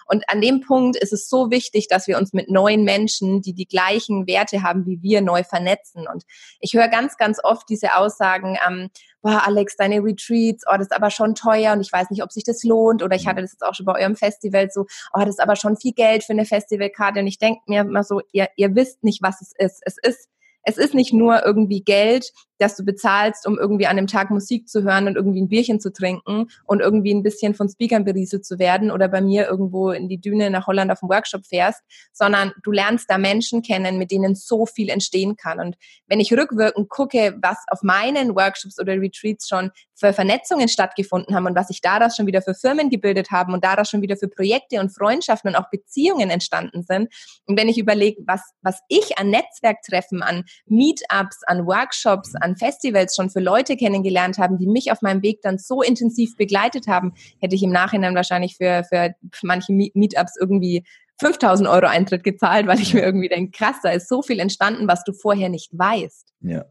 Und 0.07 0.24
an 0.30 0.42
dem 0.42 0.62
Punkt 0.62 0.95
ist 0.95 1.13
es 1.13 1.30
so 1.30 1.51
wichtig, 1.51 1.88
dass 1.88 2.07
wir 2.07 2.18
uns 2.18 2.33
mit 2.33 2.50
neuen 2.50 2.83
Menschen, 2.83 3.42
die 3.42 3.54
die 3.54 3.68
gleichen 3.68 4.25
Werte 4.27 4.63
haben 4.63 4.86
wie 4.86 5.01
wir, 5.01 5.21
neu 5.21 5.44
vernetzen. 5.44 6.07
Und 6.12 6.24
ich 6.59 6.74
höre 6.74 6.88
ganz, 6.88 7.18
ganz 7.18 7.39
oft 7.44 7.68
diese 7.69 7.95
Aussagen, 7.95 8.57
ähm, 8.68 8.89
boah, 9.21 9.44
Alex, 9.45 9.75
deine 9.75 10.04
Retreats, 10.04 10.63
oh, 10.68 10.77
das 10.77 10.88
ist 10.88 10.95
aber 10.95 11.12
schon 11.12 11.36
teuer 11.36 11.74
und 11.74 11.81
ich 11.81 11.92
weiß 11.92 12.09
nicht, 12.09 12.24
ob 12.24 12.31
sich 12.31 12.44
das 12.44 12.63
lohnt. 12.63 13.04
Oder 13.04 13.15
ich 13.15 13.27
hatte 13.27 13.42
das 13.42 13.51
jetzt 13.51 13.63
auch 13.63 13.75
schon 13.75 13.86
bei 13.86 14.00
eurem 14.00 14.15
Festival 14.15 14.69
so, 14.71 14.86
oh, 15.13 15.19
das 15.19 15.30
ist 15.30 15.42
aber 15.42 15.56
schon 15.56 15.77
viel 15.77 15.94
Geld 15.94 16.24
für 16.24 16.33
eine 16.33 16.45
Festivalkarte. 16.45 17.19
Und 17.19 17.27
ich 17.27 17.39
denke 17.39 17.62
mir 17.68 17.81
immer 17.81 18.03
so, 18.03 18.21
ihr, 18.31 18.48
ihr 18.56 18.75
wisst 18.75 19.03
nicht, 19.03 19.21
was 19.21 19.42
es 19.42 19.53
ist. 19.57 19.81
Es 19.86 19.98
ist 20.01 20.30
es 20.68 20.77
ist 20.77 20.94
nicht 20.94 21.13
nur 21.13 21.45
irgendwie 21.45 21.81
Geld, 21.81 22.33
dass 22.57 22.75
du 22.75 22.83
bezahlst, 22.83 23.48
um 23.48 23.57
irgendwie 23.57 23.88
an 23.88 23.98
einem 23.98 24.07
Tag 24.07 24.30
Musik 24.30 24.68
zu 24.68 24.83
hören 24.83 25.07
und 25.07 25.15
irgendwie 25.15 25.42
ein 25.42 25.50
Bierchen 25.50 25.80
zu 25.80 25.92
trinken 25.92 26.48
und 26.65 26.80
irgendwie 26.80 27.13
ein 27.13 27.24
bisschen 27.24 27.54
von 27.54 27.69
Speakern 27.69 28.04
berieselt 28.04 28.45
zu 28.45 28.59
werden 28.59 28.92
oder 28.92 29.07
bei 29.07 29.21
mir 29.21 29.48
irgendwo 29.48 29.92
in 29.92 30.09
die 30.09 30.19
Düne 30.19 30.50
nach 30.50 30.68
Holland 30.68 30.92
auf 30.92 31.00
dem 31.00 31.09
Workshop 31.09 31.45
fährst, 31.45 31.81
sondern 32.13 32.54
du 32.63 32.71
lernst 32.71 33.09
da 33.09 33.18
Menschen 33.18 33.62
kennen, 33.62 33.98
mit 33.98 34.12
denen 34.12 34.36
so 34.36 34.65
viel 34.65 34.89
entstehen 34.89 35.36
kann. 35.36 35.59
Und 35.59 35.77
wenn 36.07 36.19
ich 36.19 36.31
rückwirkend 36.33 36.89
gucke, 36.89 37.38
was 37.42 37.57
auf 37.69 37.83
meinen 37.83 38.36
Workshops 38.36 38.79
oder 38.79 38.93
Retreats 38.93 39.48
schon 39.48 39.72
für 39.96 40.13
Vernetzungen 40.13 40.67
stattgefunden 40.67 41.36
haben 41.36 41.48
und 41.48 41.55
was 41.55 41.67
sich 41.67 41.81
daraus 41.81 42.15
schon 42.15 42.27
wieder 42.27 42.41
für 42.41 42.53
Firmen 42.53 42.89
gebildet 42.89 43.31
haben 43.31 43.53
und 43.53 43.63
daraus 43.63 43.89
schon 43.89 44.01
wieder 44.01 44.15
für 44.15 44.27
Projekte 44.27 44.79
und 44.79 44.89
Freundschaften 44.89 45.50
und 45.50 45.55
auch 45.55 45.70
Beziehungen 45.70 46.29
entstanden 46.29 46.84
sind. 46.84 47.12
Und 47.46 47.58
wenn 47.58 47.67
ich 47.67 47.77
überlege, 47.77 48.22
was, 48.25 48.41
was 48.62 48.79
ich 48.89 49.17
an 49.17 49.29
Netzwerktreffen, 49.29 50.22
an 50.22 50.46
Meetups, 50.67 51.43
an 51.48 51.65
Workshops, 51.65 52.36
an 52.36 52.47
Festivals 52.56 53.16
schon 53.16 53.30
für 53.30 53.39
Leute 53.39 53.75
kennengelernt 53.75 54.38
haben, 54.38 54.58
die 54.58 54.68
mich 54.68 54.92
auf 54.92 55.01
meinem 55.01 55.22
Weg 55.22 55.42
dann 55.42 55.58
so 55.58 55.82
intensiv 55.82 56.36
begleitet 56.38 56.88
haben, 56.88 57.13
hätte 57.39 57.56
ich 57.56 57.63
im 57.63 57.72
Nachhinein 57.72 58.16
wahrscheinlich 58.16 58.56
für, 58.58 58.84
für 58.88 59.16
manche 59.44 59.74
Meetups 59.74 60.36
irgendwie 60.39 60.84
5000 61.20 61.68
Euro 61.68 61.88
Eintritt 61.88 62.24
gezahlt, 62.24 62.68
weil 62.68 62.80
ich 62.80 62.94
mir 62.94 63.01
irgendwie 63.01 63.30
denke, 63.30 63.51
krass, 63.51 63.77
da 63.82 63.89
ist 63.89 64.08
so 64.08 64.22
viel 64.22 64.39
entstanden, 64.39 64.88
was 64.88 65.04
du 65.04 65.13
vorher 65.13 65.50
nicht 65.50 65.77
weißt. 65.77 66.34
Ja, 66.42 66.66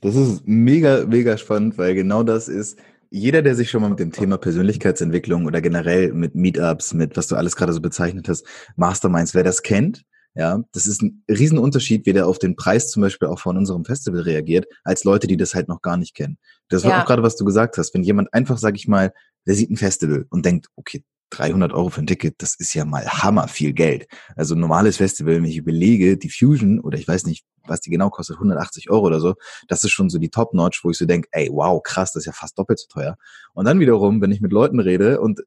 das 0.00 0.14
ist 0.14 0.46
mega, 0.46 1.04
mega 1.06 1.36
spannend, 1.36 1.76
weil 1.76 1.94
genau 1.94 2.22
das 2.22 2.48
ist, 2.48 2.78
jeder, 3.10 3.42
der 3.42 3.56
sich 3.56 3.70
schon 3.70 3.82
mal 3.82 3.90
mit 3.90 3.98
dem 3.98 4.12
Thema 4.12 4.38
Persönlichkeitsentwicklung 4.38 5.46
oder 5.46 5.60
generell 5.60 6.12
mit 6.12 6.36
Meetups, 6.36 6.94
mit 6.94 7.16
was 7.16 7.26
du 7.26 7.34
alles 7.34 7.56
gerade 7.56 7.72
so 7.72 7.80
bezeichnet 7.80 8.28
hast, 8.28 8.46
Masterminds, 8.76 9.34
wer 9.34 9.42
das 9.42 9.62
kennt, 9.62 10.04
ja, 10.40 10.64
das 10.72 10.86
ist 10.86 11.02
ein 11.02 11.22
Riesenunterschied, 11.30 12.06
wie 12.06 12.14
der 12.14 12.26
auf 12.26 12.38
den 12.38 12.56
Preis 12.56 12.90
zum 12.90 13.02
Beispiel 13.02 13.28
auch 13.28 13.38
von 13.38 13.58
unserem 13.58 13.84
Festival 13.84 14.22
reagiert, 14.22 14.64
als 14.84 15.04
Leute, 15.04 15.26
die 15.26 15.36
das 15.36 15.54
halt 15.54 15.68
noch 15.68 15.82
gar 15.82 15.98
nicht 15.98 16.14
kennen. 16.14 16.38
Das 16.70 16.82
war 16.82 16.92
ja. 16.92 17.02
auch 17.02 17.06
gerade, 17.06 17.22
was 17.22 17.36
du 17.36 17.44
gesagt 17.44 17.76
hast. 17.76 17.92
Wenn 17.92 18.02
jemand 18.02 18.32
einfach, 18.32 18.56
sag 18.56 18.74
ich 18.74 18.88
mal, 18.88 19.12
der 19.46 19.54
sieht 19.54 19.70
ein 19.70 19.76
Festival 19.76 20.24
und 20.30 20.46
denkt, 20.46 20.68
okay, 20.76 21.04
300 21.28 21.74
Euro 21.74 21.90
für 21.90 22.00
ein 22.00 22.06
Ticket, 22.06 22.36
das 22.38 22.54
ist 22.54 22.72
ja 22.72 22.86
mal 22.86 23.06
hammer 23.06 23.48
viel 23.48 23.74
Geld. 23.74 24.06
Also 24.34 24.54
ein 24.54 24.60
normales 24.60 24.96
Festival, 24.96 25.36
wenn 25.36 25.44
ich 25.44 25.58
überlege, 25.58 26.16
die 26.16 26.30
Fusion, 26.30 26.80
oder 26.80 26.98
ich 26.98 27.06
weiß 27.06 27.26
nicht, 27.26 27.44
was 27.66 27.82
die 27.82 27.90
genau 27.90 28.08
kostet, 28.08 28.36
180 28.36 28.88
Euro 28.88 29.08
oder 29.08 29.20
so, 29.20 29.34
das 29.68 29.84
ist 29.84 29.90
schon 29.90 30.08
so 30.08 30.18
die 30.18 30.30
Top-Notch, 30.30 30.82
wo 30.84 30.90
ich 30.90 30.96
so 30.96 31.04
denke, 31.04 31.28
ey, 31.32 31.50
wow, 31.52 31.82
krass, 31.82 32.12
das 32.12 32.22
ist 32.22 32.26
ja 32.28 32.32
fast 32.32 32.58
doppelt 32.58 32.78
so 32.78 32.86
teuer. 32.88 33.18
Und 33.52 33.66
dann 33.66 33.78
wiederum, 33.78 34.22
wenn 34.22 34.32
ich 34.32 34.40
mit 34.40 34.52
Leuten 34.52 34.80
rede 34.80 35.20
und 35.20 35.42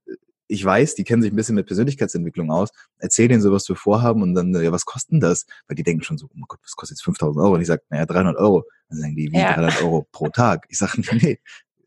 ich 0.54 0.64
weiß, 0.64 0.94
die 0.94 1.04
kennen 1.04 1.24
sich 1.24 1.34
ein 1.34 1.36
bisschen 1.36 1.56
mit 1.56 1.66
Persönlichkeitsentwicklung 1.66 2.52
aus, 2.52 2.70
erzähl 3.00 3.28
denen 3.28 3.42
so, 3.42 3.52
was 3.52 3.68
wir 3.68 3.76
vorhaben 3.76 4.22
und 4.22 4.36
dann, 4.36 4.54
ja, 4.54 4.72
was 4.72 4.86
kosten 4.86 5.20
das? 5.20 5.48
Weil 5.68 5.76
die 5.76 5.84
denken 5.84 6.04
schon 6.04 6.20
so, 6.20 6.28
oh 6.28 6.34
mein 6.36 6.46
Gott, 6.48 6.60
was 6.64 6.76
kostet 6.76 6.98
jetzt 6.98 7.04
5000 7.04 7.44
Euro? 7.44 7.56
Und 7.56 7.62
ich 7.62 7.68
sage, 7.68 7.82
naja, 7.90 8.06
300 8.06 8.38
Euro. 8.38 8.64
Dann 8.90 9.00
sagen 9.00 9.16
die, 9.16 9.32
wie 9.32 9.38
ja. 9.38 9.54
300 9.54 9.82
Euro 9.82 10.08
pro 10.12 10.30
Tag? 10.30 10.68
Ich 10.70 10.78
sage, 10.78 11.02
nee, 11.22 11.40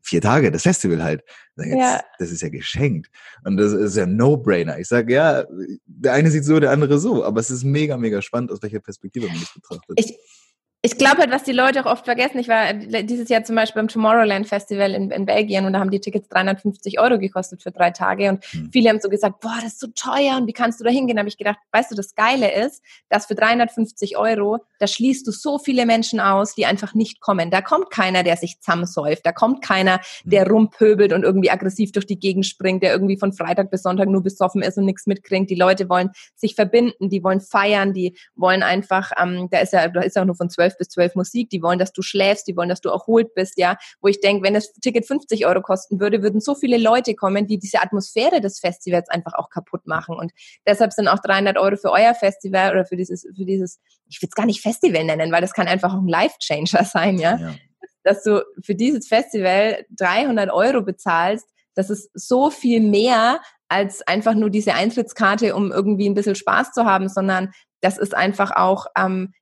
vier 0.02 0.20
Tage, 0.20 0.50
das 0.50 0.62
Festival 0.62 1.02
halt. 1.02 1.22
Jetzt, 1.56 1.76
ja. 1.76 2.00
Das 2.18 2.32
ist 2.32 2.42
ja 2.42 2.48
geschenkt. 2.48 3.08
Und 3.44 3.56
das 3.56 3.72
ist 3.72 3.96
ja 3.96 4.04
No-Brainer. 4.04 4.80
Ich 4.80 4.88
sage, 4.88 5.14
ja, 5.14 5.44
der 5.86 6.14
eine 6.14 6.30
sieht 6.32 6.44
so, 6.44 6.58
der 6.58 6.72
andere 6.72 6.98
so, 6.98 7.24
aber 7.24 7.38
es 7.38 7.50
ist 7.50 7.62
mega, 7.62 7.96
mega 7.96 8.20
spannend, 8.20 8.50
aus 8.50 8.62
welcher 8.62 8.80
Perspektive 8.80 9.28
man 9.28 9.38
das 9.38 9.54
betrachtet. 9.54 10.00
Ich, 10.00 10.18
ich 10.86 10.98
glaube 10.98 11.18
halt, 11.18 11.32
was 11.32 11.42
die 11.42 11.52
Leute 11.52 11.84
auch 11.84 11.90
oft 11.90 12.04
vergessen, 12.04 12.38
ich 12.38 12.46
war 12.46 12.72
dieses 12.72 13.28
Jahr 13.28 13.42
zum 13.42 13.56
Beispiel 13.56 13.82
beim 13.82 13.88
Tomorrowland 13.88 14.46
Festival 14.46 14.92
in, 14.92 15.10
in 15.10 15.26
Belgien 15.26 15.64
und 15.64 15.72
da 15.72 15.80
haben 15.80 15.90
die 15.90 15.98
Tickets 15.98 16.28
350 16.28 17.00
Euro 17.00 17.18
gekostet 17.18 17.60
für 17.60 17.72
drei 17.72 17.90
Tage 17.90 18.28
und 18.28 18.44
mhm. 18.54 18.70
viele 18.72 18.90
haben 18.90 19.00
so 19.00 19.08
gesagt, 19.08 19.40
boah, 19.40 19.56
das 19.56 19.72
ist 19.72 19.80
so 19.80 19.88
teuer 19.88 20.36
und 20.36 20.46
wie 20.46 20.52
kannst 20.52 20.78
du 20.78 20.84
da 20.84 20.90
hingehen? 20.90 21.16
Da 21.16 21.20
habe 21.20 21.28
ich 21.28 21.38
gedacht, 21.38 21.58
weißt 21.72 21.90
du, 21.90 21.96
das 21.96 22.14
Geile 22.14 22.54
ist, 22.54 22.84
dass 23.08 23.26
für 23.26 23.34
350 23.34 24.16
Euro, 24.16 24.58
da 24.78 24.86
schließt 24.86 25.26
du 25.26 25.32
so 25.32 25.58
viele 25.58 25.86
Menschen 25.86 26.20
aus, 26.20 26.54
die 26.54 26.66
einfach 26.66 26.94
nicht 26.94 27.20
kommen. 27.20 27.50
Da 27.50 27.62
kommt 27.62 27.90
keiner, 27.90 28.22
der 28.22 28.36
sich 28.36 28.60
zusammensäuft, 28.60 29.26
da 29.26 29.32
kommt 29.32 29.64
keiner, 29.64 29.94
hm. 30.22 30.30
der 30.30 30.46
rumpöbelt 30.48 31.12
und 31.12 31.24
irgendwie 31.24 31.50
aggressiv 31.50 31.90
durch 31.90 32.06
die 32.06 32.20
Gegend 32.20 32.46
springt, 32.46 32.84
der 32.84 32.92
irgendwie 32.92 33.18
von 33.18 33.32
Freitag 33.32 33.72
bis 33.72 33.82
Sonntag 33.82 34.08
nur 34.08 34.22
besoffen 34.22 34.62
ist 34.62 34.78
und 34.78 34.84
nichts 34.84 35.08
mitkriegt. 35.08 35.50
Die 35.50 35.56
Leute 35.56 35.88
wollen 35.88 36.10
sich 36.36 36.54
verbinden, 36.54 37.08
die 37.08 37.24
wollen 37.24 37.40
feiern, 37.40 37.92
die 37.92 38.16
wollen 38.36 38.62
einfach, 38.62 39.10
ähm, 39.20 39.48
da 39.50 39.58
ist 39.58 39.72
ja, 39.72 39.88
da 39.88 40.02
ist 40.02 40.14
ja 40.14 40.22
auch 40.22 40.26
nur 40.26 40.36
von 40.36 40.48
12 40.48 40.75
bis 40.78 40.88
zwölf 40.88 41.14
Musik, 41.14 41.50
die 41.50 41.62
wollen, 41.62 41.78
dass 41.78 41.92
du 41.92 42.02
schläfst, 42.02 42.46
die 42.46 42.56
wollen, 42.56 42.68
dass 42.68 42.80
du 42.80 42.88
erholt 42.88 43.34
bist, 43.34 43.58
ja, 43.58 43.76
wo 44.00 44.08
ich 44.08 44.20
denke, 44.20 44.44
wenn 44.44 44.54
das 44.54 44.72
Ticket 44.74 45.06
50 45.06 45.46
Euro 45.46 45.60
kosten 45.62 46.00
würde, 46.00 46.22
würden 46.22 46.40
so 46.40 46.54
viele 46.54 46.78
Leute 46.78 47.14
kommen, 47.14 47.46
die 47.46 47.58
diese 47.58 47.82
Atmosphäre 47.82 48.40
des 48.40 48.58
Festivals 48.58 49.08
einfach 49.08 49.34
auch 49.34 49.50
kaputt 49.50 49.86
machen. 49.86 50.16
Und 50.16 50.32
deshalb 50.66 50.92
sind 50.92 51.08
auch 51.08 51.18
300 51.18 51.58
Euro 51.58 51.76
für 51.76 51.90
euer 51.90 52.14
Festival 52.14 52.72
oder 52.72 52.84
für 52.84 52.96
dieses, 52.96 53.22
für 53.22 53.44
dieses, 53.44 53.80
ich 54.08 54.20
will 54.22 54.28
es 54.28 54.34
gar 54.34 54.46
nicht 54.46 54.60
Festival 54.60 55.04
nennen, 55.04 55.32
weil 55.32 55.40
das 55.40 55.52
kann 55.52 55.68
einfach 55.68 55.94
auch 55.94 56.00
ein 56.00 56.08
Life-Changer 56.08 56.84
sein, 56.90 57.18
ja? 57.18 57.36
ja, 57.36 57.54
dass 58.02 58.22
du 58.22 58.44
für 58.62 58.74
dieses 58.74 59.08
Festival 59.08 59.84
300 59.90 60.50
Euro 60.52 60.82
bezahlst, 60.82 61.46
das 61.74 61.90
ist 61.90 62.08
so 62.14 62.50
viel 62.50 62.80
mehr 62.80 63.40
als 63.68 64.02
einfach 64.02 64.34
nur 64.34 64.48
diese 64.48 64.74
Eintrittskarte, 64.74 65.54
um 65.54 65.72
irgendwie 65.72 66.08
ein 66.08 66.14
bisschen 66.14 66.36
Spaß 66.36 66.72
zu 66.72 66.84
haben, 66.84 67.08
sondern 67.08 67.52
das 67.80 67.98
ist 67.98 68.14
einfach 68.14 68.52
auch 68.52 68.86
ähm, 68.96 69.32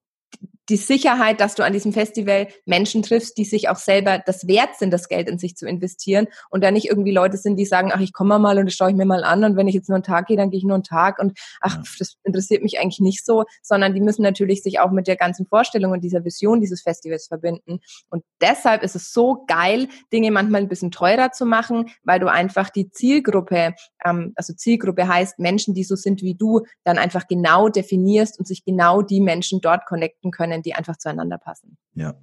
die 0.68 0.76
Sicherheit, 0.76 1.40
dass 1.40 1.54
du 1.54 1.62
an 1.62 1.72
diesem 1.72 1.92
Festival 1.92 2.48
Menschen 2.64 3.02
triffst, 3.02 3.36
die 3.36 3.44
sich 3.44 3.68
auch 3.68 3.76
selber 3.76 4.18
das 4.24 4.46
wert 4.46 4.76
sind, 4.78 4.92
das 4.92 5.08
Geld 5.08 5.28
in 5.28 5.38
sich 5.38 5.56
zu 5.56 5.66
investieren 5.66 6.26
und 6.50 6.64
da 6.64 6.70
nicht 6.70 6.86
irgendwie 6.86 7.12
Leute 7.12 7.36
sind, 7.36 7.56
die 7.56 7.66
sagen, 7.66 7.90
ach, 7.92 8.00
ich 8.00 8.12
komme 8.12 8.38
mal 8.38 8.58
und 8.58 8.66
das 8.66 8.74
schaue 8.74 8.90
ich 8.90 8.96
mir 8.96 9.04
mal 9.04 9.24
an 9.24 9.44
und 9.44 9.56
wenn 9.56 9.68
ich 9.68 9.74
jetzt 9.74 9.88
nur 9.88 9.96
einen 9.96 10.04
Tag 10.04 10.26
gehe, 10.26 10.36
dann 10.36 10.50
gehe 10.50 10.58
ich 10.58 10.64
nur 10.64 10.74
einen 10.74 10.84
Tag 10.84 11.18
und 11.18 11.38
ach, 11.60 11.82
das 11.98 12.16
interessiert 12.24 12.62
mich 12.62 12.78
eigentlich 12.80 13.00
nicht 13.00 13.24
so, 13.24 13.44
sondern 13.62 13.94
die 13.94 14.00
müssen 14.00 14.22
natürlich 14.22 14.62
sich 14.62 14.80
auch 14.80 14.90
mit 14.90 15.06
der 15.06 15.16
ganzen 15.16 15.46
Vorstellung 15.46 15.92
und 15.92 16.02
dieser 16.02 16.24
Vision 16.24 16.60
dieses 16.60 16.82
Festivals 16.82 17.26
verbinden 17.26 17.80
und 18.08 18.24
deshalb 18.40 18.82
ist 18.82 18.96
es 18.96 19.12
so 19.12 19.44
geil, 19.46 19.88
Dinge 20.12 20.30
manchmal 20.30 20.62
ein 20.62 20.68
bisschen 20.68 20.90
teurer 20.90 21.32
zu 21.32 21.44
machen, 21.46 21.90
weil 22.02 22.20
du 22.20 22.30
einfach 22.30 22.70
die 22.70 22.90
Zielgruppe, 22.90 23.74
ähm, 24.04 24.32
also 24.36 24.54
Zielgruppe 24.54 25.06
heißt 25.06 25.38
Menschen, 25.38 25.74
die 25.74 25.84
so 25.84 25.96
sind 25.96 26.22
wie 26.22 26.34
du, 26.34 26.62
dann 26.84 26.98
einfach 26.98 27.26
genau 27.26 27.68
definierst 27.68 28.38
und 28.38 28.46
sich 28.46 28.64
genau 28.64 29.02
die 29.02 29.20
Menschen 29.20 29.60
dort 29.60 29.86
connecten 29.86 30.30
können, 30.30 30.53
können, 30.54 30.62
die 30.62 30.74
einfach 30.74 30.96
zueinander 30.96 31.38
passen. 31.38 31.76
Ja. 31.94 32.14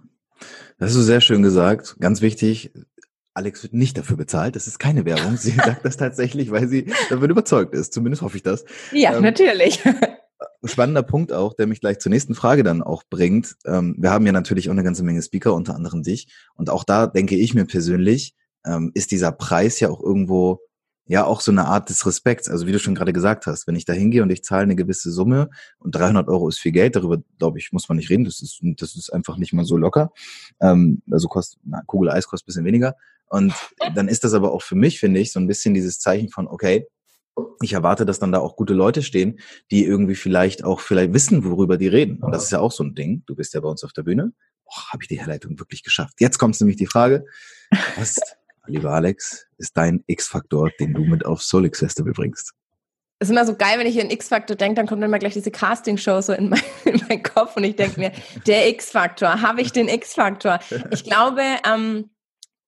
Das 0.80 0.90
ist 0.90 0.96
so 0.96 1.04
sehr 1.04 1.22
schön 1.22 1.44
gesagt. 1.44 1.98
Ganz 2.00 2.22
wichtig. 2.22 2.72
Alex 3.34 3.64
wird 3.64 3.74
nicht 3.74 3.98
dafür 3.98 4.18
bezahlt. 4.18 4.56
Das 4.56 4.68
ist 4.68 4.80
keine 4.80 5.06
Werbung. 5.06 5.38
Sie 5.38 5.52
sagt 5.66 5.86
das 5.86 5.98
tatsächlich, 5.98 6.52
weil 6.52 6.68
sie 6.68 6.92
davon 7.10 7.30
überzeugt 7.30 7.74
ist. 7.74 7.94
Zumindest 7.94 8.22
hoffe 8.22 8.38
ich 8.38 8.44
das. 8.44 8.66
Ja, 8.92 9.16
ähm, 9.16 9.22
natürlich. 9.22 9.82
Spannender 10.64 11.04
Punkt 11.04 11.34
auch, 11.34 11.54
der 11.54 11.68
mich 11.68 11.82
gleich 11.82 12.00
zur 12.00 12.10
nächsten 12.10 12.34
Frage 12.34 12.64
dann 12.64 12.82
auch 12.82 13.04
bringt. 13.10 13.56
Ähm, 13.66 13.96
wir 13.98 14.12
haben 14.12 14.26
ja 14.26 14.32
natürlich 14.32 14.70
auch 14.70 14.74
eine 14.74 14.84
ganze 14.84 15.04
Menge 15.04 15.22
Speaker, 15.22 15.54
unter 15.54 15.76
anderem 15.76 16.04
dich. 16.04 16.28
Und 16.56 16.70
auch 16.70 16.84
da 16.84 17.08
denke 17.08 17.36
ich 17.36 17.54
mir 17.54 17.66
persönlich, 17.66 18.36
ähm, 18.66 18.92
ist 18.94 19.12
dieser 19.12 19.32
Preis 19.32 19.80
ja 19.80 19.90
auch 19.90 20.02
irgendwo 20.02 20.62
ja 21.12 21.26
auch 21.26 21.42
so 21.42 21.52
eine 21.52 21.66
Art 21.66 21.90
des 21.90 22.06
Respekts. 22.06 22.48
Also 22.48 22.68
wie 22.68 22.72
du 22.72 22.80
schon 22.80 22.96
gerade 22.96 23.12
gesagt 23.12 23.46
hast, 23.46 23.68
wenn 23.68 23.76
ich 23.76 23.84
da 23.84 23.92
hingehe 23.92 24.24
und 24.24 24.30
ich 24.30 24.46
zahle 24.46 24.64
eine 24.64 24.78
gewisse 24.78 25.12
Summe 25.12 25.50
und 25.78 25.94
300 25.94 26.30
Euro 26.30 26.48
ist 26.48 26.60
viel 26.60 26.72
Geld, 26.72 26.96
darüber 26.96 27.18
glaube 27.38 27.60
ich, 27.60 27.74
muss 27.74 27.90
man 27.90 27.98
nicht 27.98 28.10
reden. 28.10 28.24
Das 28.24 28.42
ist, 28.42 28.62
das 28.78 28.96
ist 28.96 29.12
einfach 29.12 29.36
nicht 29.36 29.52
mal 29.52 29.66
so 29.66 29.76
locker. 29.76 30.14
Ähm, 30.62 31.02
also 31.12 31.28
kostet, 31.28 31.60
na, 31.66 31.82
Kugel 31.86 32.10
Eis 32.10 32.28
kostet 32.28 32.46
bisschen 32.46 32.64
weniger. 32.64 32.96
Und 33.28 33.54
dann 33.94 34.08
ist 34.08 34.24
das 34.24 34.34
aber 34.34 34.54
auch 34.54 34.62
für 34.62 34.76
mich, 34.76 35.02
finde 35.02 35.20
ich, 35.20 35.34
so 35.34 35.40
ein 35.42 35.48
bisschen 35.48 35.74
dieses 35.74 36.00
Zeichen 36.00 36.30
von, 36.30 36.48
okay, 36.48 36.88
ich 37.62 37.74
erwarte, 37.74 38.06
dass 38.06 38.20
dann 38.20 38.32
da 38.32 38.40
auch 38.40 38.56
gute 38.56 38.74
Leute 38.74 39.04
stehen, 39.04 39.40
die 39.70 39.84
irgendwie 39.84 40.16
vielleicht 40.16 40.64
auch 40.64 40.80
vielleicht 40.80 41.14
wissen, 41.14 41.44
worüber 41.44 41.78
die 41.78 41.88
reden. 41.88 42.24
Und 42.24 42.32
das 42.32 42.46
ist 42.46 42.52
ja 42.52 42.60
auch 42.60 42.72
so 42.72 42.86
ein 42.86 42.96
Ding. 42.96 43.24
Du 43.26 43.36
bist 43.36 43.54
ja 43.54 43.60
bei 43.60 43.68
uns 43.68 43.84
auf 43.84 43.92
der 43.92 44.04
Bühne. 44.04 44.32
Habe 44.92 45.04
ich 45.04 45.10
die 45.10 45.20
Herleitung 45.20 45.60
wirklich 45.60 45.84
geschafft. 45.84 46.22
Jetzt 46.22 46.38
kommt 46.38 46.60
nämlich 46.62 46.78
die 46.78 46.88
Frage, 46.88 47.26
was 47.98 48.16
lieber 48.68 48.92
Alex, 48.92 49.48
ist 49.58 49.76
dein 49.78 50.04
X-Faktor, 50.08 50.70
den 50.80 50.94
du 50.94 51.02
mit 51.02 51.26
auf 51.26 51.42
Solix 51.42 51.80
Festival 51.80 52.14
bringst? 52.14 52.54
Es 53.20 53.28
ist 53.28 53.32
immer 53.32 53.46
so 53.46 53.56
geil, 53.56 53.78
wenn 53.78 53.86
ich 53.86 54.02
an 54.02 54.10
X-Faktor 54.10 54.56
denke, 54.56 54.76
dann 54.76 54.88
kommt 54.88 55.04
immer 55.04 55.20
gleich 55.20 55.34
diese 55.34 55.52
Casting-Show 55.52 56.22
so 56.22 56.34
in, 56.34 56.50
mein, 56.50 56.62
in 56.86 57.00
meinen 57.08 57.24
Kopf 57.24 57.56
und 57.56 57.64
ich 57.64 57.76
denke 57.76 58.00
mir, 58.00 58.12
der 58.48 58.68
X-Faktor, 58.70 59.42
habe 59.42 59.62
ich 59.62 59.72
den 59.72 59.88
X-Faktor? 59.88 60.60
Ich 60.90 61.04
glaube, 61.04 61.44
ähm, 61.64 62.10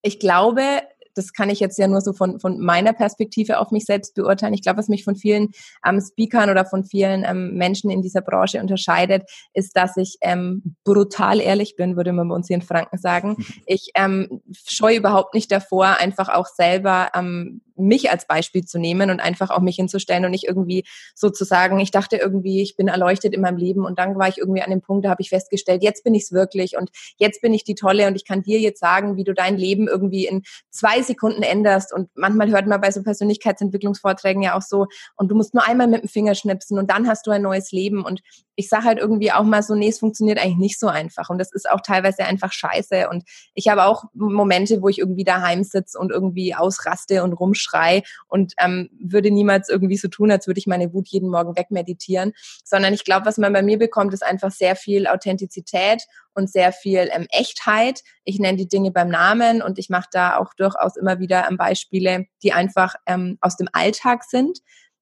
ich 0.03 0.19
glaube, 0.19 0.83
das 1.15 1.33
kann 1.33 1.49
ich 1.49 1.59
jetzt 1.59 1.77
ja 1.77 1.87
nur 1.87 2.01
so 2.01 2.13
von, 2.13 2.39
von 2.39 2.59
meiner 2.59 2.93
Perspektive 2.93 3.59
auf 3.59 3.71
mich 3.71 3.85
selbst 3.85 4.15
beurteilen. 4.15 4.53
Ich 4.53 4.61
glaube, 4.61 4.77
was 4.77 4.87
mich 4.87 5.03
von 5.03 5.15
vielen 5.15 5.49
ähm, 5.85 6.01
Speakern 6.01 6.49
oder 6.49 6.65
von 6.65 6.83
vielen 6.83 7.23
ähm, 7.23 7.55
Menschen 7.55 7.89
in 7.89 8.01
dieser 8.01 8.21
Branche 8.21 8.59
unterscheidet, 8.59 9.29
ist, 9.53 9.75
dass 9.75 9.97
ich 9.97 10.17
ähm, 10.21 10.75
brutal 10.83 11.39
ehrlich 11.39 11.75
bin, 11.75 11.95
würde 11.95 12.13
man 12.13 12.27
bei 12.27 12.35
uns 12.35 12.47
hier 12.47 12.55
in 12.55 12.61
Franken 12.61 12.97
sagen. 12.97 13.37
Ich 13.65 13.91
ähm, 13.95 14.41
scheue 14.67 14.97
überhaupt 14.97 15.33
nicht 15.33 15.51
davor, 15.51 15.97
einfach 15.99 16.29
auch 16.29 16.47
selber 16.47 17.09
ähm, 17.15 17.61
mich 17.75 18.11
als 18.11 18.27
Beispiel 18.27 18.63
zu 18.65 18.79
nehmen 18.79 19.09
und 19.09 19.19
einfach 19.19 19.49
auch 19.49 19.61
mich 19.61 19.75
hinzustellen 19.75 20.25
und 20.25 20.31
nicht 20.31 20.45
irgendwie 20.45 20.83
sozusagen, 21.15 21.79
ich 21.79 21.91
dachte 21.91 22.17
irgendwie, 22.17 22.61
ich 22.61 22.75
bin 22.75 22.87
erleuchtet 22.87 23.33
in 23.33 23.41
meinem 23.41 23.57
Leben 23.57 23.85
und 23.85 23.99
dann 23.99 24.17
war 24.17 24.27
ich 24.27 24.37
irgendwie 24.37 24.61
an 24.61 24.69
dem 24.69 24.81
Punkt, 24.81 25.05
da 25.05 25.09
habe 25.09 25.21
ich 25.21 25.29
festgestellt, 25.29 25.83
jetzt 25.83 26.03
bin 26.03 26.13
ich 26.13 26.23
es 26.23 26.31
wirklich 26.31 26.77
und 26.77 26.89
jetzt 27.17 27.41
bin 27.41 27.53
ich 27.53 27.63
die 27.63 27.75
Tolle 27.75 28.07
und 28.07 28.15
ich 28.15 28.25
kann 28.25 28.43
dir 28.43 28.59
jetzt 28.59 28.79
sagen, 28.79 29.17
wie 29.17 29.23
du 29.23 29.33
dein 29.33 29.57
Leben 29.57 29.87
irgendwie 29.87 30.27
in 30.27 30.43
zwei 30.69 31.01
Sekunden 31.03 31.43
änderst. 31.43 31.93
Und 31.93 32.09
manchmal 32.15 32.49
hört 32.49 32.67
man 32.67 32.81
bei 32.81 32.91
so 32.91 33.03
Persönlichkeitsentwicklungsvorträgen 33.03 34.41
ja 34.41 34.57
auch 34.57 34.61
so 34.61 34.87
und 35.15 35.29
du 35.29 35.35
musst 35.35 35.53
nur 35.53 35.67
einmal 35.67 35.87
mit 35.87 36.03
dem 36.03 36.09
Finger 36.09 36.35
schnipsen 36.35 36.79
und 36.79 36.89
dann 36.89 37.07
hast 37.07 37.27
du 37.27 37.31
ein 37.31 37.41
neues 37.41 37.71
Leben. 37.71 38.03
Und 38.03 38.21
ich 38.55 38.69
sage 38.69 38.85
halt 38.85 38.99
irgendwie 38.99 39.31
auch 39.31 39.43
mal 39.43 39.63
so, 39.63 39.75
nee, 39.75 39.89
es 39.89 39.99
funktioniert 39.99 40.39
eigentlich 40.39 40.57
nicht 40.57 40.79
so 40.79 40.87
einfach. 40.87 41.29
Und 41.29 41.39
das 41.39 41.51
ist 41.51 41.69
auch 41.69 41.81
teilweise 41.81 42.23
einfach 42.23 42.51
scheiße. 42.51 43.09
Und 43.09 43.23
ich 43.53 43.67
habe 43.67 43.85
auch 43.85 44.05
Momente, 44.13 44.81
wo 44.81 44.89
ich 44.89 44.99
irgendwie 44.99 45.23
daheim 45.23 45.63
sitze 45.63 45.97
und 45.97 46.11
irgendwie 46.11 46.55
ausraste 46.55 47.23
und 47.23 47.33
rumschrei 47.33 48.03
und 48.27 48.53
ähm, 48.59 48.89
würde 48.99 49.31
niemals 49.31 49.69
irgendwie 49.69 49.97
so 49.97 50.07
tun, 50.07 50.31
als 50.31 50.47
würde 50.47 50.59
ich 50.59 50.67
meine 50.67 50.93
Wut 50.93 51.07
jeden 51.07 51.29
Morgen 51.29 51.57
wegmeditieren, 51.57 52.33
sondern 52.63 52.93
ich 52.93 53.03
glaube, 53.03 53.25
was 53.25 53.37
man 53.37 53.53
bei 53.53 53.61
mir 53.61 53.77
bekommt, 53.77 54.13
ist 54.13 54.23
einfach 54.23 54.51
sehr 54.51 54.75
viel 54.75 55.07
Authentizität 55.07 56.03
und 56.35 56.51
sehr 56.51 56.71
viel 56.71 57.09
ähm, 57.11 57.27
Echtheit. 57.29 58.01
Ich 58.23 58.39
nenne 58.39 58.57
die 58.57 58.67
Dinge 58.67 58.91
beim 58.91 59.09
Namen 59.09 59.61
und 59.61 59.79
ich 59.79 59.89
mache 59.89 60.09
da 60.11 60.37
auch 60.37 60.53
durchaus 60.55 60.95
immer 60.97 61.19
wieder 61.19 61.47
ähm, 61.49 61.57
Beispiele, 61.57 62.25
die 62.41 62.53
einfach 62.53 62.95
ähm, 63.05 63.37
aus 63.41 63.57
dem 63.57 63.67
Alltag 63.71 64.23
sind. 64.23 64.59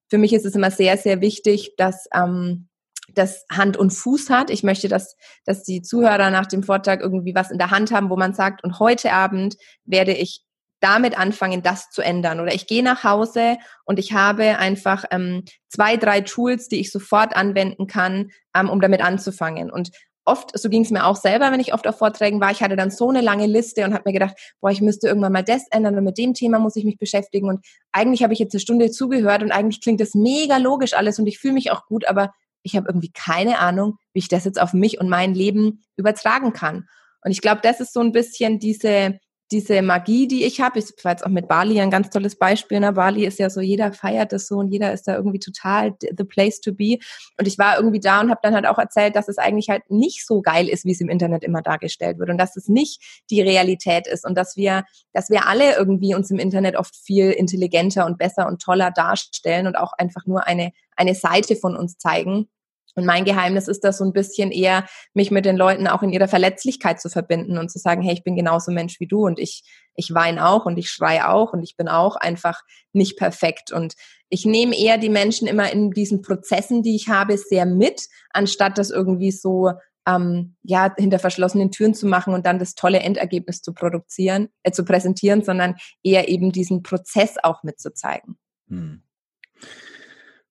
Für 0.08 0.18
mich 0.18 0.32
ist 0.32 0.46
es 0.46 0.54
immer 0.54 0.70
sehr, 0.70 0.96
sehr 0.98 1.20
wichtig, 1.20 1.74
dass 1.76 2.06
ähm, 2.14 2.68
das 3.14 3.44
Hand 3.50 3.76
und 3.76 3.90
Fuß 3.90 4.30
hat. 4.30 4.50
Ich 4.50 4.62
möchte, 4.62 4.88
dass, 4.88 5.16
dass 5.44 5.62
die 5.62 5.82
Zuhörer 5.82 6.30
nach 6.30 6.46
dem 6.46 6.62
Vortrag 6.62 7.00
irgendwie 7.00 7.34
was 7.34 7.50
in 7.50 7.58
der 7.58 7.70
Hand 7.70 7.92
haben, 7.92 8.10
wo 8.10 8.16
man 8.16 8.34
sagt, 8.34 8.64
und 8.64 8.78
heute 8.78 9.12
Abend 9.12 9.56
werde 9.84 10.12
ich 10.12 10.44
damit 10.80 11.16
anfangen, 11.16 11.62
das 11.62 11.90
zu 11.90 12.02
ändern. 12.02 12.40
Oder 12.40 12.54
ich 12.54 12.66
gehe 12.66 12.82
nach 12.82 13.04
Hause 13.04 13.56
und 13.84 13.98
ich 13.98 14.12
habe 14.12 14.58
einfach 14.58 15.04
ähm, 15.10 15.44
zwei, 15.68 15.96
drei 15.96 16.20
Tools, 16.22 16.68
die 16.68 16.80
ich 16.80 16.90
sofort 16.90 17.36
anwenden 17.36 17.86
kann, 17.86 18.30
ähm, 18.54 18.68
um 18.68 18.80
damit 18.80 19.00
anzufangen. 19.00 19.70
Und 19.70 19.90
oft, 20.24 20.56
so 20.56 20.68
ging 20.68 20.82
es 20.82 20.90
mir 20.90 21.04
auch 21.04 21.16
selber, 21.16 21.50
wenn 21.50 21.60
ich 21.60 21.74
oft 21.74 21.86
auf 21.86 21.98
Vorträgen 21.98 22.40
war, 22.40 22.50
ich 22.50 22.62
hatte 22.62 22.76
dann 22.76 22.90
so 22.90 23.08
eine 23.08 23.20
lange 23.20 23.46
Liste 23.46 23.84
und 23.84 23.92
habe 23.92 24.04
mir 24.06 24.12
gedacht, 24.12 24.36
boah, 24.60 24.70
ich 24.70 24.80
müsste 24.80 25.08
irgendwann 25.08 25.32
mal 25.32 25.42
das 25.42 25.66
ändern 25.70 25.96
und 25.96 26.04
mit 26.04 26.18
dem 26.18 26.34
Thema 26.34 26.58
muss 26.58 26.76
ich 26.76 26.84
mich 26.84 26.98
beschäftigen. 26.98 27.48
Und 27.48 27.64
eigentlich 27.90 28.22
habe 28.22 28.32
ich 28.32 28.38
jetzt 28.38 28.54
eine 28.54 28.60
Stunde 28.60 28.90
zugehört 28.90 29.42
und 29.42 29.52
eigentlich 29.52 29.80
klingt 29.80 30.00
das 30.00 30.14
mega 30.14 30.58
logisch 30.58 30.94
alles 30.94 31.18
und 31.18 31.26
ich 31.26 31.38
fühle 31.38 31.54
mich 31.54 31.70
auch 31.70 31.86
gut, 31.86 32.06
aber 32.06 32.32
ich 32.62 32.76
habe 32.76 32.86
irgendwie 32.88 33.10
keine 33.12 33.58
Ahnung, 33.58 33.96
wie 34.12 34.20
ich 34.20 34.28
das 34.28 34.44
jetzt 34.44 34.60
auf 34.60 34.72
mich 34.72 35.00
und 35.00 35.08
mein 35.08 35.34
Leben 35.34 35.82
übertragen 35.96 36.52
kann. 36.52 36.86
Und 37.24 37.30
ich 37.30 37.40
glaube, 37.40 37.60
das 37.62 37.80
ist 37.80 37.92
so 37.92 38.00
ein 38.00 38.12
bisschen 38.12 38.58
diese, 38.58 39.18
diese 39.52 39.82
Magie, 39.82 40.26
die 40.26 40.44
ich 40.44 40.60
habe. 40.60 40.78
Ich 40.78 40.92
war 41.04 41.12
jetzt 41.12 41.24
auch 41.24 41.30
mit 41.30 41.46
Bali 41.46 41.80
ein 41.80 41.90
ganz 41.90 42.10
tolles 42.10 42.36
Beispiel. 42.36 42.80
Ne? 42.80 42.92
Bali 42.92 43.26
ist 43.26 43.38
ja 43.38 43.50
so, 43.50 43.60
jeder 43.60 43.92
feiert 43.92 44.32
das 44.32 44.46
so 44.46 44.56
und 44.56 44.68
jeder 44.68 44.92
ist 44.92 45.06
da 45.06 45.14
irgendwie 45.14 45.38
total 45.38 45.94
the 46.00 46.24
place 46.24 46.60
to 46.60 46.72
be. 46.72 46.98
Und 47.38 47.46
ich 47.46 47.58
war 47.58 47.76
irgendwie 47.76 48.00
da 48.00 48.20
und 48.20 48.30
habe 48.30 48.40
dann 48.42 48.54
halt 48.54 48.66
auch 48.66 48.78
erzählt, 48.78 49.14
dass 49.14 49.28
es 49.28 49.38
eigentlich 49.38 49.68
halt 49.68 49.88
nicht 49.90 50.26
so 50.26 50.40
geil 50.40 50.68
ist, 50.68 50.84
wie 50.84 50.92
es 50.92 51.00
im 51.00 51.08
Internet 51.08 51.44
immer 51.44 51.62
dargestellt 51.62 52.18
wird 52.18 52.30
und 52.30 52.38
dass 52.38 52.56
es 52.56 52.68
nicht 52.68 53.22
die 53.30 53.42
Realität 53.42 54.06
ist 54.06 54.24
und 54.24 54.36
dass 54.36 54.56
wir, 54.56 54.84
dass 55.12 55.28
wir 55.30 55.46
alle 55.46 55.76
irgendwie 55.76 56.14
uns 56.14 56.30
im 56.30 56.38
Internet 56.38 56.76
oft 56.76 56.96
viel 56.96 57.30
intelligenter 57.30 58.06
und 58.06 58.18
besser 58.18 58.46
und 58.46 58.62
toller 58.62 58.90
darstellen 58.90 59.66
und 59.66 59.76
auch 59.76 59.92
einfach 59.92 60.26
nur 60.26 60.46
eine, 60.46 60.72
eine 60.96 61.14
Seite 61.14 61.56
von 61.56 61.76
uns 61.76 61.98
zeigen 61.98 62.48
Und 62.94 63.06
mein 63.06 63.24
Geheimnis 63.24 63.68
ist 63.68 63.84
das 63.84 63.98
so 63.98 64.04
ein 64.04 64.12
bisschen 64.12 64.50
eher, 64.50 64.86
mich 65.14 65.30
mit 65.30 65.44
den 65.44 65.56
Leuten 65.56 65.86
auch 65.86 66.02
in 66.02 66.10
ihrer 66.10 66.28
Verletzlichkeit 66.28 67.00
zu 67.00 67.08
verbinden 67.08 67.58
und 67.58 67.70
zu 67.70 67.78
sagen, 67.78 68.02
hey, 68.02 68.12
ich 68.12 68.24
bin 68.24 68.36
genauso 68.36 68.70
Mensch 68.70 69.00
wie 69.00 69.06
du 69.06 69.24
und 69.24 69.38
ich, 69.38 69.64
ich 69.94 70.12
weine 70.12 70.46
auch 70.46 70.66
und 70.66 70.76
ich 70.78 70.90
schreie 70.90 71.28
auch 71.28 71.52
und 71.52 71.62
ich 71.62 71.76
bin 71.76 71.88
auch 71.88 72.16
einfach 72.16 72.60
nicht 72.92 73.16
perfekt. 73.16 73.72
Und 73.72 73.94
ich 74.28 74.44
nehme 74.44 74.76
eher 74.76 74.98
die 74.98 75.08
Menschen 75.08 75.48
immer 75.48 75.70
in 75.72 75.90
diesen 75.90 76.22
Prozessen, 76.22 76.82
die 76.82 76.96
ich 76.96 77.08
habe, 77.08 77.38
sehr 77.38 77.66
mit, 77.66 78.08
anstatt 78.30 78.78
das 78.78 78.90
irgendwie 78.90 79.30
so 79.30 79.72
ähm, 80.06 80.56
ja 80.62 80.92
hinter 80.96 81.18
verschlossenen 81.18 81.70
Türen 81.70 81.94
zu 81.94 82.06
machen 82.06 82.34
und 82.34 82.46
dann 82.46 82.58
das 82.58 82.74
tolle 82.74 83.00
Endergebnis 83.00 83.62
zu 83.62 83.72
produzieren, 83.72 84.48
äh, 84.62 84.72
zu 84.72 84.84
präsentieren, 84.84 85.44
sondern 85.44 85.76
eher 86.02 86.28
eben 86.28 86.52
diesen 86.52 86.82
Prozess 86.82 87.36
auch 87.42 87.62
mitzuzeigen. 87.62 88.36
Hm. 88.68 89.02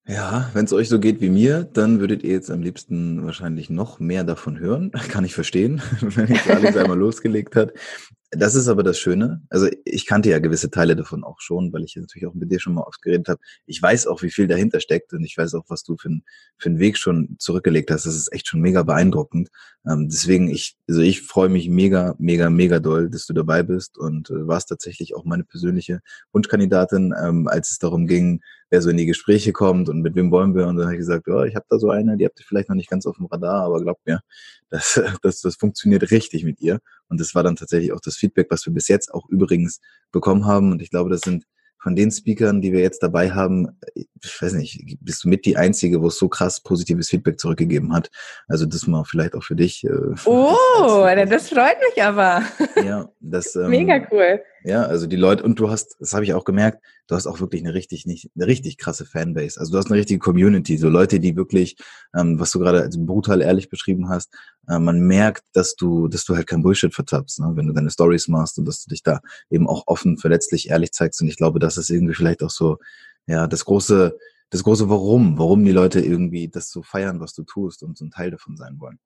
Ja, 0.07 0.49
wenn 0.53 0.65
es 0.65 0.73
euch 0.73 0.89
so 0.89 0.99
geht 0.99 1.21
wie 1.21 1.29
mir, 1.29 1.63
dann 1.63 1.99
würdet 1.99 2.23
ihr 2.23 2.31
jetzt 2.31 2.49
am 2.49 2.61
liebsten 2.61 3.23
wahrscheinlich 3.23 3.69
noch 3.69 3.99
mehr 3.99 4.23
davon 4.23 4.57
hören. 4.57 4.91
Kann 5.09 5.25
ich 5.25 5.35
verstehen, 5.35 5.81
wenn 6.01 6.27
jetzt 6.27 6.49
Alex 6.49 6.75
einmal 6.75 6.97
losgelegt 6.99 7.55
hat. 7.55 7.73
Das 8.33 8.55
ist 8.55 8.69
aber 8.69 8.81
das 8.81 8.97
Schöne. 8.97 9.41
Also 9.49 9.67
ich 9.83 10.05
kannte 10.05 10.29
ja 10.29 10.39
gewisse 10.39 10.71
Teile 10.71 10.95
davon 10.95 11.25
auch 11.25 11.41
schon, 11.41 11.73
weil 11.73 11.83
ich 11.83 11.97
natürlich 11.97 12.25
auch 12.25 12.33
mit 12.33 12.49
dir 12.49 12.61
schon 12.61 12.73
mal 12.73 12.83
oft 12.83 13.01
geredet 13.01 13.27
habe. 13.27 13.41
Ich 13.65 13.81
weiß 13.81 14.07
auch, 14.07 14.21
wie 14.21 14.31
viel 14.31 14.47
dahinter 14.47 14.79
steckt 14.79 15.11
und 15.11 15.25
ich 15.25 15.37
weiß 15.37 15.53
auch, 15.55 15.65
was 15.67 15.83
du 15.83 15.97
für, 15.97 16.09
ein, 16.09 16.23
für 16.57 16.69
einen 16.69 16.79
Weg 16.79 16.97
schon 16.97 17.35
zurückgelegt 17.39 17.91
hast. 17.91 18.05
Das 18.05 18.15
ist 18.15 18.31
echt 18.31 18.47
schon 18.47 18.61
mega 18.61 18.83
beeindruckend. 18.83 19.49
Ähm, 19.85 20.07
deswegen, 20.09 20.49
ich, 20.49 20.77
also 20.87 21.01
ich 21.01 21.21
freue 21.21 21.49
mich 21.49 21.67
mega, 21.67 22.15
mega, 22.19 22.49
mega 22.49 22.79
doll, 22.79 23.09
dass 23.09 23.25
du 23.25 23.33
dabei 23.33 23.63
bist 23.63 23.97
und 23.97 24.29
äh, 24.29 24.47
warst 24.47 24.69
tatsächlich 24.69 25.13
auch 25.13 25.25
meine 25.25 25.43
persönliche 25.43 25.99
Wunschkandidatin, 26.31 27.13
ähm, 27.21 27.49
als 27.49 27.71
es 27.71 27.79
darum 27.79 28.07
ging, 28.07 28.39
wer 28.71 28.81
so 28.81 28.89
in 28.89 28.97
die 28.97 29.05
Gespräche 29.05 29.51
kommt 29.51 29.89
und 29.89 30.01
mit 30.01 30.15
wem 30.15 30.31
wollen 30.31 30.55
wir. 30.55 30.65
Und 30.65 30.77
dann 30.77 30.85
habe 30.85 30.95
ich 30.95 30.99
gesagt, 30.99 31.27
ja, 31.27 31.43
ich 31.43 31.55
habe 31.55 31.65
da 31.69 31.77
so 31.77 31.89
eine, 31.89 32.17
die 32.17 32.25
habt 32.25 32.39
ihr 32.39 32.45
vielleicht 32.47 32.69
noch 32.69 32.75
nicht 32.75 32.89
ganz 32.89 33.05
auf 33.05 33.17
dem 33.17 33.25
Radar, 33.25 33.65
aber 33.65 33.81
glaubt 33.81 34.05
mir, 34.07 34.21
das, 34.69 34.99
das, 35.21 35.41
das 35.41 35.55
funktioniert 35.57 36.09
richtig 36.09 36.43
mit 36.45 36.59
ihr. 36.61 36.79
Und 37.09 37.19
das 37.19 37.35
war 37.35 37.43
dann 37.43 37.57
tatsächlich 37.57 37.91
auch 37.91 37.99
das 37.99 38.15
Feedback, 38.15 38.47
was 38.49 38.65
wir 38.65 38.73
bis 38.73 38.87
jetzt 38.87 39.13
auch 39.13 39.27
übrigens 39.29 39.81
bekommen 40.11 40.45
haben. 40.45 40.71
Und 40.71 40.81
ich 40.81 40.89
glaube, 40.89 41.09
das 41.09 41.21
sind 41.21 41.45
von 41.81 41.95
den 41.95 42.11
Speakern, 42.11 42.61
die 42.61 42.71
wir 42.71 42.79
jetzt 42.79 43.01
dabei 43.01 43.31
haben, 43.31 43.79
ich 43.95 44.07
weiß 44.41 44.53
nicht, 44.53 44.97
bist 45.01 45.23
du 45.23 45.29
mit 45.29 45.45
die 45.45 45.57
Einzige, 45.57 46.01
wo 46.01 46.07
es 46.07 46.17
so 46.17 46.29
krass 46.29 46.61
positives 46.61 47.09
Feedback 47.09 47.39
zurückgegeben 47.39 47.91
hat. 47.93 48.09
Also 48.47 48.67
das 48.67 48.85
mal 48.85 49.03
vielleicht 49.03 49.33
auch 49.33 49.43
für 49.43 49.55
dich. 49.55 49.83
Äh, 49.83 49.89
oh, 50.25 51.05
das, 51.15 51.29
das 51.29 51.49
freut 51.49 51.77
mich 51.89 52.03
aber. 52.03 52.43
Ja, 52.85 53.09
das 53.19 53.55
ähm, 53.55 53.69
mega 53.69 54.07
cool. 54.11 54.41
Ja, 54.63 54.83
also 54.83 55.07
die 55.07 55.15
Leute, 55.15 55.43
und 55.43 55.59
du 55.59 55.71
hast, 55.71 55.95
das 55.99 56.13
habe 56.13 56.23
ich 56.23 56.33
auch 56.35 56.43
gemerkt, 56.45 56.83
du 57.07 57.15
hast 57.15 57.25
auch 57.25 57.39
wirklich 57.39 57.63
eine 57.63 57.73
richtig, 57.73 58.05
nicht, 58.05 58.29
eine 58.35 58.45
richtig 58.45 58.77
krasse 58.77 59.05
Fanbase. 59.05 59.59
Also 59.59 59.71
du 59.71 59.77
hast 59.79 59.87
eine 59.87 59.97
richtige 59.97 60.19
Community, 60.19 60.77
so 60.77 60.87
Leute, 60.87 61.19
die 61.19 61.35
wirklich, 61.35 61.77
ähm, 62.15 62.39
was 62.39 62.51
du 62.51 62.59
gerade 62.59 62.81
als 62.81 62.95
brutal 63.03 63.41
ehrlich 63.41 63.69
beschrieben 63.69 64.09
hast, 64.09 64.31
äh, 64.67 64.77
man 64.77 64.99
merkt, 64.99 65.43
dass 65.53 65.75
du, 65.75 66.07
dass 66.07 66.25
du 66.25 66.35
halt 66.35 66.45
kein 66.45 66.61
Bullshit 66.61 66.93
vertappst, 66.93 67.39
ne? 67.39 67.51
wenn 67.55 67.67
du 67.67 67.73
deine 67.73 67.89
Stories 67.89 68.27
machst 68.27 68.59
und 68.59 68.65
dass 68.65 68.83
du 68.83 68.89
dich 68.89 69.01
da 69.01 69.21
eben 69.49 69.67
auch 69.67 69.83
offen, 69.87 70.17
verletzlich, 70.17 70.69
ehrlich 70.69 70.91
zeigst. 70.91 71.21
Und 71.21 71.27
ich 71.27 71.37
glaube, 71.37 71.59
das 71.59 71.77
ist 71.77 71.89
irgendwie 71.89 72.13
vielleicht 72.13 72.43
auch 72.43 72.51
so, 72.51 72.77
ja, 73.25 73.47
das 73.47 73.65
große, 73.65 74.15
das 74.51 74.63
große 74.63 74.89
Warum, 74.89 75.39
warum 75.39 75.65
die 75.65 75.71
Leute 75.71 76.01
irgendwie 76.01 76.49
das 76.49 76.69
so 76.69 76.83
feiern, 76.83 77.19
was 77.19 77.33
du 77.33 77.43
tust 77.43 77.81
und 77.81 77.97
so 77.97 78.05
ein 78.05 78.11
Teil 78.11 78.29
davon 78.29 78.57
sein 78.57 78.79
wollen. 78.79 78.99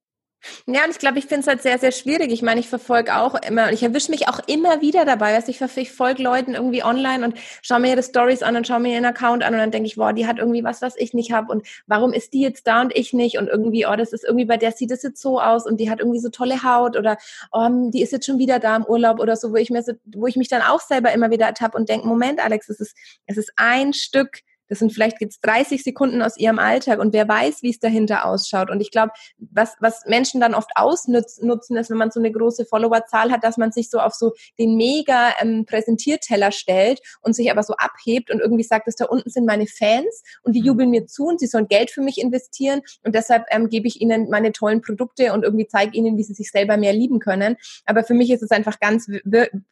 Ja, 0.67 0.83
und 0.83 0.91
ich 0.91 0.99
glaube, 0.99 1.19
ich 1.19 1.25
finde 1.25 1.41
es 1.41 1.47
halt 1.47 1.61
sehr, 1.61 1.77
sehr 1.79 1.91
schwierig. 1.91 2.31
Ich 2.31 2.41
meine, 2.41 2.59
ich 2.59 2.67
verfolge 2.67 3.15
auch 3.15 3.35
immer, 3.35 3.71
ich 3.71 3.83
erwische 3.83 4.11
mich 4.11 4.27
auch 4.27 4.39
immer 4.47 4.81
wieder 4.81 5.05
dabei. 5.05 5.35
Weißt, 5.35 5.49
ich, 5.49 5.61
ich 5.61 5.91
folge 5.91 6.23
Leuten 6.23 6.53
irgendwie 6.55 6.83
online 6.83 7.25
und 7.25 7.37
schaue 7.61 7.79
mir 7.79 7.89
ihre 7.91 8.03
Stories 8.03 8.43
an 8.43 8.55
und 8.55 8.67
schaue 8.67 8.79
mir 8.79 8.93
ihren 8.93 9.05
Account 9.05 9.43
an 9.43 9.53
und 9.53 9.59
dann 9.59 9.71
denke 9.71 9.87
ich, 9.87 9.95
boah, 9.95 10.13
die 10.13 10.27
hat 10.27 10.37
irgendwie 10.39 10.63
was, 10.63 10.81
was 10.81 10.95
ich 10.97 11.13
nicht 11.13 11.31
habe 11.31 11.51
und 11.51 11.67
warum 11.87 12.13
ist 12.13 12.33
die 12.33 12.41
jetzt 12.41 12.67
da 12.67 12.81
und 12.81 12.95
ich 12.95 13.13
nicht? 13.13 13.37
Und 13.37 13.47
irgendwie, 13.47 13.85
oh, 13.85 13.95
das 13.95 14.13
ist 14.13 14.23
irgendwie 14.23 14.45
bei 14.45 14.57
der 14.57 14.71
sieht 14.71 14.91
es 14.91 15.03
jetzt 15.03 15.21
so 15.21 15.39
aus 15.39 15.65
und 15.65 15.79
die 15.79 15.89
hat 15.89 15.99
irgendwie 15.99 16.19
so 16.19 16.29
tolle 16.29 16.63
Haut 16.63 16.97
oder 16.97 17.17
oh, 17.51 17.67
die 17.89 18.01
ist 18.01 18.11
jetzt 18.11 18.25
schon 18.25 18.39
wieder 18.39 18.59
da 18.59 18.75
im 18.75 18.85
Urlaub 18.85 19.19
oder 19.19 19.35
so, 19.35 19.51
wo 19.51 19.55
ich 19.55 19.69
mir 19.69 19.83
so, 19.83 19.93
wo 20.05 20.27
ich 20.27 20.35
mich 20.35 20.47
dann 20.47 20.61
auch 20.61 20.81
selber 20.81 21.11
immer 21.13 21.31
wieder 21.31 21.45
ertappe 21.45 21.77
und 21.77 21.89
denke, 21.89 22.07
Moment, 22.07 22.43
Alex, 22.43 22.69
es 22.69 22.79
ist, 22.79 22.95
es 23.25 23.37
ist 23.37 23.51
ein 23.55 23.93
Stück 23.93 24.39
das 24.67 24.79
sind 24.79 24.93
vielleicht 24.93 25.21
jetzt 25.21 25.39
30 25.45 25.83
Sekunden 25.83 26.21
aus 26.21 26.37
ihrem 26.37 26.59
Alltag 26.59 26.99
und 26.99 27.13
wer 27.13 27.27
weiß, 27.27 27.61
wie 27.61 27.69
es 27.69 27.79
dahinter 27.79 28.25
ausschaut. 28.25 28.69
Und 28.69 28.81
ich 28.81 28.91
glaube, 28.91 29.11
was, 29.37 29.75
was 29.79 30.03
Menschen 30.05 30.41
dann 30.41 30.53
oft 30.53 30.71
ausnutzen, 30.75 31.77
ist, 31.77 31.89
wenn 31.89 31.97
man 31.97 32.11
so 32.11 32.19
eine 32.19 32.31
große 32.31 32.65
Followerzahl 32.65 33.31
hat, 33.31 33.43
dass 33.43 33.57
man 33.57 33.71
sich 33.71 33.89
so 33.89 33.99
auf 33.99 34.13
so 34.13 34.33
den 34.57 34.75
mega 34.75 35.33
ähm, 35.39 35.65
Präsentierteller 35.65 36.51
stellt 36.51 36.99
und 37.21 37.35
sich 37.35 37.51
aber 37.51 37.63
so 37.63 37.75
abhebt 37.75 38.31
und 38.31 38.39
irgendwie 38.39 38.63
sagt, 38.63 38.87
dass 38.87 38.95
da 38.95 39.05
unten 39.05 39.29
sind 39.29 39.45
meine 39.45 39.67
Fans 39.67 40.23
und 40.43 40.53
die 40.53 40.61
mhm. 40.61 40.67
jubeln 40.67 40.89
mir 40.89 41.05
zu 41.05 41.25
und 41.25 41.39
sie 41.39 41.47
sollen 41.47 41.67
Geld 41.67 41.91
für 41.91 42.01
mich 42.01 42.19
investieren 42.19 42.81
und 43.03 43.15
deshalb 43.15 43.45
ähm, 43.49 43.69
gebe 43.69 43.87
ich 43.87 44.01
ihnen 44.01 44.29
meine 44.29 44.51
tollen 44.51 44.81
Produkte 44.81 45.33
und 45.33 45.43
irgendwie 45.43 45.67
zeige 45.67 45.95
ihnen, 45.97 46.17
wie 46.17 46.23
sie 46.23 46.33
sich 46.33 46.51
selber 46.51 46.77
mehr 46.77 46.93
lieben 46.93 47.19
können. 47.19 47.57
Aber 47.85 48.03
für 48.03 48.13
mich 48.13 48.31
ist 48.31 48.43
es 48.43 48.51
einfach 48.51 48.79
ganz, 48.79 49.07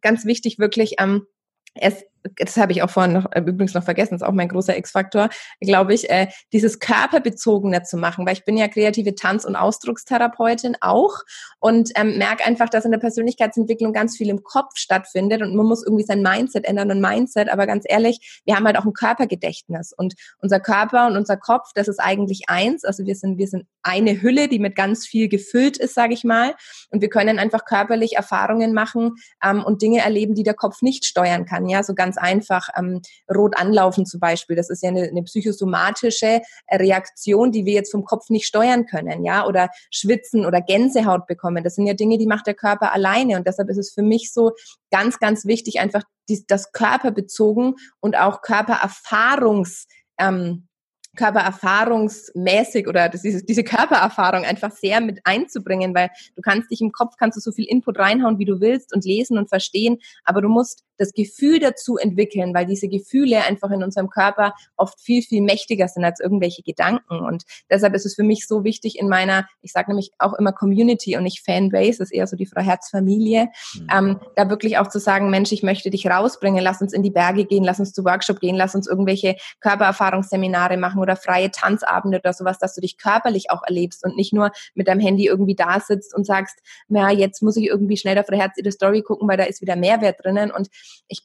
ganz 0.01 0.25
wichtig, 0.25 0.59
wirklich 0.59 0.95
ähm, 0.99 1.27
es 1.75 2.05
das 2.37 2.57
habe 2.57 2.71
ich 2.71 2.81
auch 2.81 2.89
vorhin 2.89 3.13
noch, 3.13 3.25
äh, 3.31 3.39
übrigens 3.39 3.73
noch 3.73 3.83
vergessen, 3.83 4.15
ist 4.15 4.23
auch 4.23 4.31
mein 4.31 4.47
großer 4.47 4.77
X-Faktor, 4.77 5.29
glaube 5.61 5.93
ich, 5.93 6.09
äh, 6.09 6.27
dieses 6.51 6.79
Körperbezogene 6.79 7.83
zu 7.83 7.97
machen, 7.97 8.25
weil 8.25 8.33
ich 8.33 8.45
bin 8.45 8.57
ja 8.57 8.67
kreative 8.67 9.15
Tanz- 9.15 9.45
und 9.45 9.55
Ausdruckstherapeutin 9.55 10.77
auch 10.81 11.19
und 11.59 11.91
ähm, 11.95 12.17
merke 12.17 12.45
einfach, 12.45 12.69
dass 12.69 12.85
in 12.85 12.91
der 12.91 12.99
Persönlichkeitsentwicklung 12.99 13.93
ganz 13.93 14.17
viel 14.17 14.29
im 14.29 14.43
Kopf 14.43 14.75
stattfindet 14.75 15.41
und 15.41 15.55
man 15.55 15.65
muss 15.65 15.83
irgendwie 15.85 16.05
sein 16.05 16.21
Mindset 16.21 16.65
ändern 16.65 16.91
und 16.91 17.01
Mindset, 17.01 17.49
aber 17.49 17.67
ganz 17.67 17.85
ehrlich, 17.87 18.41
wir 18.45 18.55
haben 18.55 18.65
halt 18.65 18.77
auch 18.77 18.85
ein 18.85 18.93
Körpergedächtnis 18.93 19.93
und 19.95 20.13
unser 20.39 20.59
Körper 20.59 21.07
und 21.07 21.17
unser 21.17 21.37
Kopf, 21.37 21.71
das 21.75 21.87
ist 21.87 21.99
eigentlich 21.99 22.43
eins, 22.47 22.83
also 22.83 23.05
wir 23.05 23.15
sind, 23.15 23.37
wir 23.37 23.47
sind 23.47 23.65
eine 23.81 24.21
Hülle, 24.21 24.47
die 24.47 24.59
mit 24.59 24.75
ganz 24.75 25.05
viel 25.05 25.27
gefüllt 25.27 25.77
ist, 25.77 25.93
sage 25.93 26.13
ich 26.13 26.23
mal 26.23 26.55
und 26.89 27.01
wir 27.01 27.09
können 27.09 27.39
einfach 27.39 27.65
körperlich 27.65 28.15
Erfahrungen 28.15 28.73
machen 28.73 29.15
ähm, 29.43 29.63
und 29.63 29.81
Dinge 29.81 29.99
erleben, 29.99 30.35
die 30.35 30.43
der 30.43 30.53
Kopf 30.53 30.81
nicht 30.81 31.05
steuern 31.05 31.45
kann, 31.45 31.67
ja, 31.67 31.83
so 31.83 31.93
ganz 31.93 32.12
ganz 32.13 32.17
einfach 32.17 32.69
ähm, 32.77 33.01
rot 33.33 33.57
anlaufen 33.57 34.05
zum 34.05 34.19
Beispiel. 34.19 34.55
Das 34.55 34.69
ist 34.69 34.83
ja 34.83 34.89
eine, 34.89 35.03
eine 35.03 35.23
psychosomatische 35.23 36.41
Reaktion, 36.71 37.51
die 37.51 37.65
wir 37.65 37.73
jetzt 37.73 37.91
vom 37.91 38.03
Kopf 38.03 38.29
nicht 38.29 38.45
steuern 38.45 38.85
können, 38.85 39.23
ja, 39.23 39.45
oder 39.45 39.69
schwitzen 39.91 40.45
oder 40.45 40.61
Gänsehaut 40.61 41.27
bekommen. 41.27 41.63
Das 41.63 41.75
sind 41.75 41.87
ja 41.87 41.93
Dinge, 41.93 42.17
die 42.17 42.27
macht 42.27 42.47
der 42.47 42.53
Körper 42.53 42.93
alleine 42.93 43.37
und 43.37 43.47
deshalb 43.47 43.69
ist 43.69 43.77
es 43.77 43.93
für 43.93 44.03
mich 44.03 44.31
so 44.31 44.51
ganz, 44.91 45.19
ganz 45.19 45.45
wichtig, 45.45 45.79
einfach 45.79 46.03
die, 46.29 46.45
das 46.47 46.71
körperbezogen 46.71 47.75
und 47.99 48.17
auch 48.17 48.41
Körpererfahrungs 48.41 49.87
ähm, 50.19 50.67
körpererfahrungsmäßig 51.15 52.87
oder 52.87 53.09
diese, 53.09 53.43
diese 53.43 53.63
Körpererfahrung 53.63 54.45
einfach 54.45 54.71
sehr 54.71 54.99
mit 54.99 55.19
einzubringen, 55.25 55.93
weil 55.93 56.09
du 56.35 56.41
kannst 56.41 56.71
dich 56.71 56.81
im 56.81 56.91
Kopf, 56.91 57.15
kannst 57.19 57.37
du 57.37 57.41
so 57.41 57.51
viel 57.51 57.65
Input 57.65 57.99
reinhauen, 57.99 58.39
wie 58.39 58.45
du 58.45 58.59
willst 58.59 58.93
und 58.93 59.05
lesen 59.05 59.37
und 59.37 59.49
verstehen, 59.49 59.99
aber 60.23 60.41
du 60.41 60.49
musst 60.49 60.83
das 60.97 61.13
Gefühl 61.13 61.59
dazu 61.59 61.97
entwickeln, 61.97 62.53
weil 62.53 62.65
diese 62.65 62.87
Gefühle 62.87 63.43
einfach 63.43 63.71
in 63.71 63.83
unserem 63.83 64.09
Körper 64.09 64.53
oft 64.75 64.99
viel, 64.99 65.21
viel 65.21 65.41
mächtiger 65.41 65.87
sind 65.87 66.03
als 66.03 66.19
irgendwelche 66.19 66.63
Gedanken. 66.63 67.19
Und 67.19 67.43
deshalb 67.69 67.93
ist 67.95 68.05
es 68.05 68.15
für 68.15 68.23
mich 68.23 68.47
so 68.47 68.63
wichtig 68.63 68.99
in 68.99 69.09
meiner, 69.09 69.47
ich 69.61 69.71
sage 69.71 69.89
nämlich 69.89 70.11
auch 70.19 70.33
immer 70.33 70.51
Community 70.51 71.17
und 71.17 71.23
nicht 71.23 71.43
Fanbase, 71.45 71.99
das 71.99 72.09
ist 72.09 72.13
eher 72.13 72.27
so 72.27 72.35
die 72.35 72.45
Frau 72.45 72.61
Herzfamilie, 72.61 73.49
mhm. 73.75 73.87
ähm, 73.91 74.19
da 74.35 74.49
wirklich 74.49 74.77
auch 74.77 74.87
zu 74.87 74.99
sagen, 74.99 75.29
Mensch, 75.29 75.51
ich 75.51 75.63
möchte 75.63 75.89
dich 75.89 76.07
rausbringen, 76.07 76.63
lass 76.63 76.81
uns 76.81 76.93
in 76.93 77.03
die 77.03 77.11
Berge 77.11 77.45
gehen, 77.45 77.63
lass 77.63 77.79
uns 77.79 77.93
zu 77.93 78.03
Workshop 78.05 78.39
gehen, 78.39 78.55
lass 78.55 78.75
uns 78.75 78.87
irgendwelche 78.87 79.35
Körpererfahrungsseminare 79.61 80.77
machen 80.77 81.01
oder 81.01 81.15
freie 81.15 81.51
Tanzabende 81.51 82.19
oder 82.19 82.33
sowas, 82.33 82.59
dass 82.59 82.75
du 82.75 82.81
dich 82.81 82.97
körperlich 82.97 83.49
auch 83.49 83.63
erlebst 83.63 84.03
und 84.03 84.15
nicht 84.15 84.33
nur 84.33 84.51
mit 84.75 84.87
deinem 84.87 84.99
Handy 84.99 85.27
irgendwie 85.27 85.55
da 85.55 85.79
sitzt 85.79 86.15
und 86.15 86.25
sagst, 86.25 86.59
na, 86.87 87.11
jetzt 87.11 87.41
muss 87.41 87.57
ich 87.57 87.65
irgendwie 87.65 87.97
schnell 87.97 88.17
auf 88.17 88.27
der 88.27 88.37
Herz 88.37 88.57
ihre 88.57 88.71
Story 88.71 89.01
gucken, 89.01 89.27
weil 89.27 89.37
da 89.37 89.43
ist 89.43 89.61
wieder 89.61 89.75
Mehrwert 89.75 90.23
drinnen. 90.23 90.51
Und 90.51 90.69
ich 91.07 91.21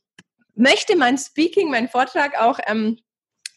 möchte 0.55 0.97
mein 0.97 1.19
Speaking, 1.19 1.71
mein 1.71 1.89
Vortrag 1.89 2.41
auch 2.41 2.59
ähm, 2.67 2.99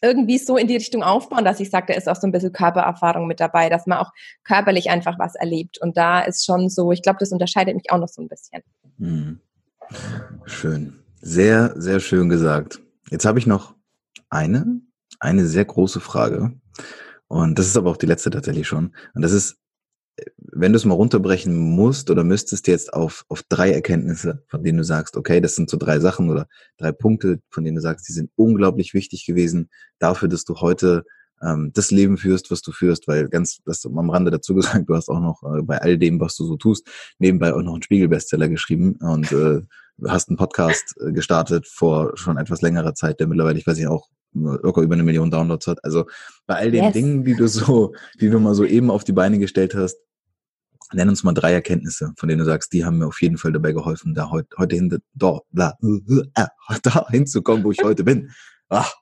irgendwie 0.00 0.38
so 0.38 0.56
in 0.56 0.66
die 0.66 0.76
Richtung 0.76 1.02
aufbauen, 1.02 1.44
dass 1.44 1.60
ich 1.60 1.70
sage, 1.70 1.86
da 1.88 1.94
ist 1.94 2.08
auch 2.08 2.16
so 2.16 2.26
ein 2.26 2.32
bisschen 2.32 2.52
Körpererfahrung 2.52 3.26
mit 3.26 3.40
dabei, 3.40 3.68
dass 3.68 3.86
man 3.86 3.98
auch 3.98 4.10
körperlich 4.44 4.90
einfach 4.90 5.18
was 5.18 5.34
erlebt. 5.36 5.78
Und 5.80 5.96
da 5.96 6.20
ist 6.20 6.44
schon 6.44 6.68
so, 6.68 6.90
ich 6.90 7.02
glaube, 7.02 7.18
das 7.20 7.30
unterscheidet 7.30 7.76
mich 7.76 7.90
auch 7.90 7.98
noch 7.98 8.08
so 8.08 8.22
ein 8.22 8.28
bisschen. 8.28 8.62
Hm. 8.98 9.40
Schön. 10.44 10.98
Sehr, 11.20 11.74
sehr 11.76 12.00
schön 12.00 12.28
gesagt. 12.28 12.80
Jetzt 13.10 13.26
habe 13.26 13.38
ich 13.38 13.46
noch 13.46 13.74
eine 14.28 14.82
eine 15.22 15.46
sehr 15.46 15.64
große 15.64 16.00
Frage. 16.00 16.52
Und 17.28 17.58
das 17.58 17.66
ist 17.66 17.76
aber 17.76 17.90
auch 17.90 17.96
die 17.96 18.06
letzte 18.06 18.30
tatsächlich 18.30 18.66
schon. 18.66 18.94
Und 19.14 19.22
das 19.22 19.32
ist, 19.32 19.56
wenn 20.36 20.72
du 20.72 20.76
es 20.76 20.84
mal 20.84 20.94
runterbrechen 20.94 21.56
musst 21.56 22.10
oder 22.10 22.24
müsstest 22.24 22.66
jetzt 22.68 22.92
auf, 22.92 23.24
auf 23.28 23.42
drei 23.48 23.72
Erkenntnisse, 23.72 24.44
von 24.48 24.62
denen 24.62 24.78
du 24.78 24.84
sagst, 24.84 25.16
okay, 25.16 25.40
das 25.40 25.54
sind 25.54 25.70
so 25.70 25.76
drei 25.76 26.00
Sachen 26.00 26.30
oder 26.30 26.46
drei 26.76 26.92
Punkte, 26.92 27.40
von 27.50 27.64
denen 27.64 27.76
du 27.76 27.82
sagst, 27.82 28.08
die 28.08 28.12
sind 28.12 28.30
unglaublich 28.36 28.92
wichtig 28.94 29.24
gewesen 29.24 29.70
dafür, 29.98 30.28
dass 30.28 30.44
du 30.44 30.56
heute 30.56 31.04
ähm, 31.42 31.70
das 31.74 31.90
Leben 31.90 32.18
führst, 32.18 32.50
was 32.50 32.60
du 32.62 32.72
führst, 32.72 33.08
weil 33.08 33.28
ganz, 33.28 33.60
das 33.64 33.84
am 33.86 34.10
Rande 34.10 34.30
dazu 34.30 34.54
gesagt, 34.54 34.88
du 34.88 34.94
hast 34.94 35.08
auch 35.08 35.20
noch 35.20 35.42
äh, 35.42 35.62
bei 35.62 35.80
all 35.80 35.98
dem, 35.98 36.20
was 36.20 36.36
du 36.36 36.44
so 36.44 36.56
tust, 36.56 36.86
nebenbei 37.18 37.54
auch 37.54 37.62
noch 37.62 37.72
einen 37.72 37.82
Spiegel-Bestseller 37.82 38.48
geschrieben 38.48 38.96
und 39.00 39.32
äh, 39.32 39.62
hast 40.06 40.28
einen 40.28 40.36
Podcast 40.36 40.94
äh, 41.00 41.12
gestartet 41.12 41.66
vor 41.66 42.16
schon 42.16 42.36
etwas 42.36 42.60
längerer 42.60 42.94
Zeit, 42.94 43.20
der 43.20 43.26
mittlerweile, 43.26 43.58
ich 43.58 43.66
weiß 43.66 43.78
nicht, 43.78 43.88
auch 43.88 44.08
locker 44.34 44.82
über 44.82 44.94
eine 44.94 45.02
Million 45.02 45.30
Downloads 45.30 45.66
hat. 45.66 45.84
Also 45.84 46.06
bei 46.46 46.56
all 46.56 46.70
den 46.70 46.84
yes. 46.84 46.92
Dingen, 46.92 47.24
die 47.24 47.34
du 47.34 47.46
so, 47.46 47.94
die 48.20 48.30
du 48.30 48.38
mal 48.38 48.54
so 48.54 48.64
eben 48.64 48.90
auf 48.90 49.04
die 49.04 49.12
Beine 49.12 49.38
gestellt 49.38 49.74
hast, 49.74 49.96
nenn 50.92 51.08
uns 51.08 51.24
mal 51.24 51.32
drei 51.32 51.52
Erkenntnisse, 51.52 52.12
von 52.16 52.28
denen 52.28 52.40
du 52.40 52.44
sagst, 52.44 52.72
die 52.72 52.84
haben 52.84 52.98
mir 52.98 53.06
auf 53.06 53.20
jeden 53.22 53.38
Fall 53.38 53.52
dabei 53.52 53.72
geholfen, 53.72 54.14
da 54.14 54.30
heute, 54.30 54.48
heute 54.58 54.76
hin, 54.76 55.00
da, 55.14 55.40
da, 55.50 55.78
da 56.82 57.06
hinzukommen, 57.10 57.64
wo 57.64 57.70
ich 57.70 57.82
heute 57.82 58.04
bin. 58.04 58.30
Ach. 58.68 58.92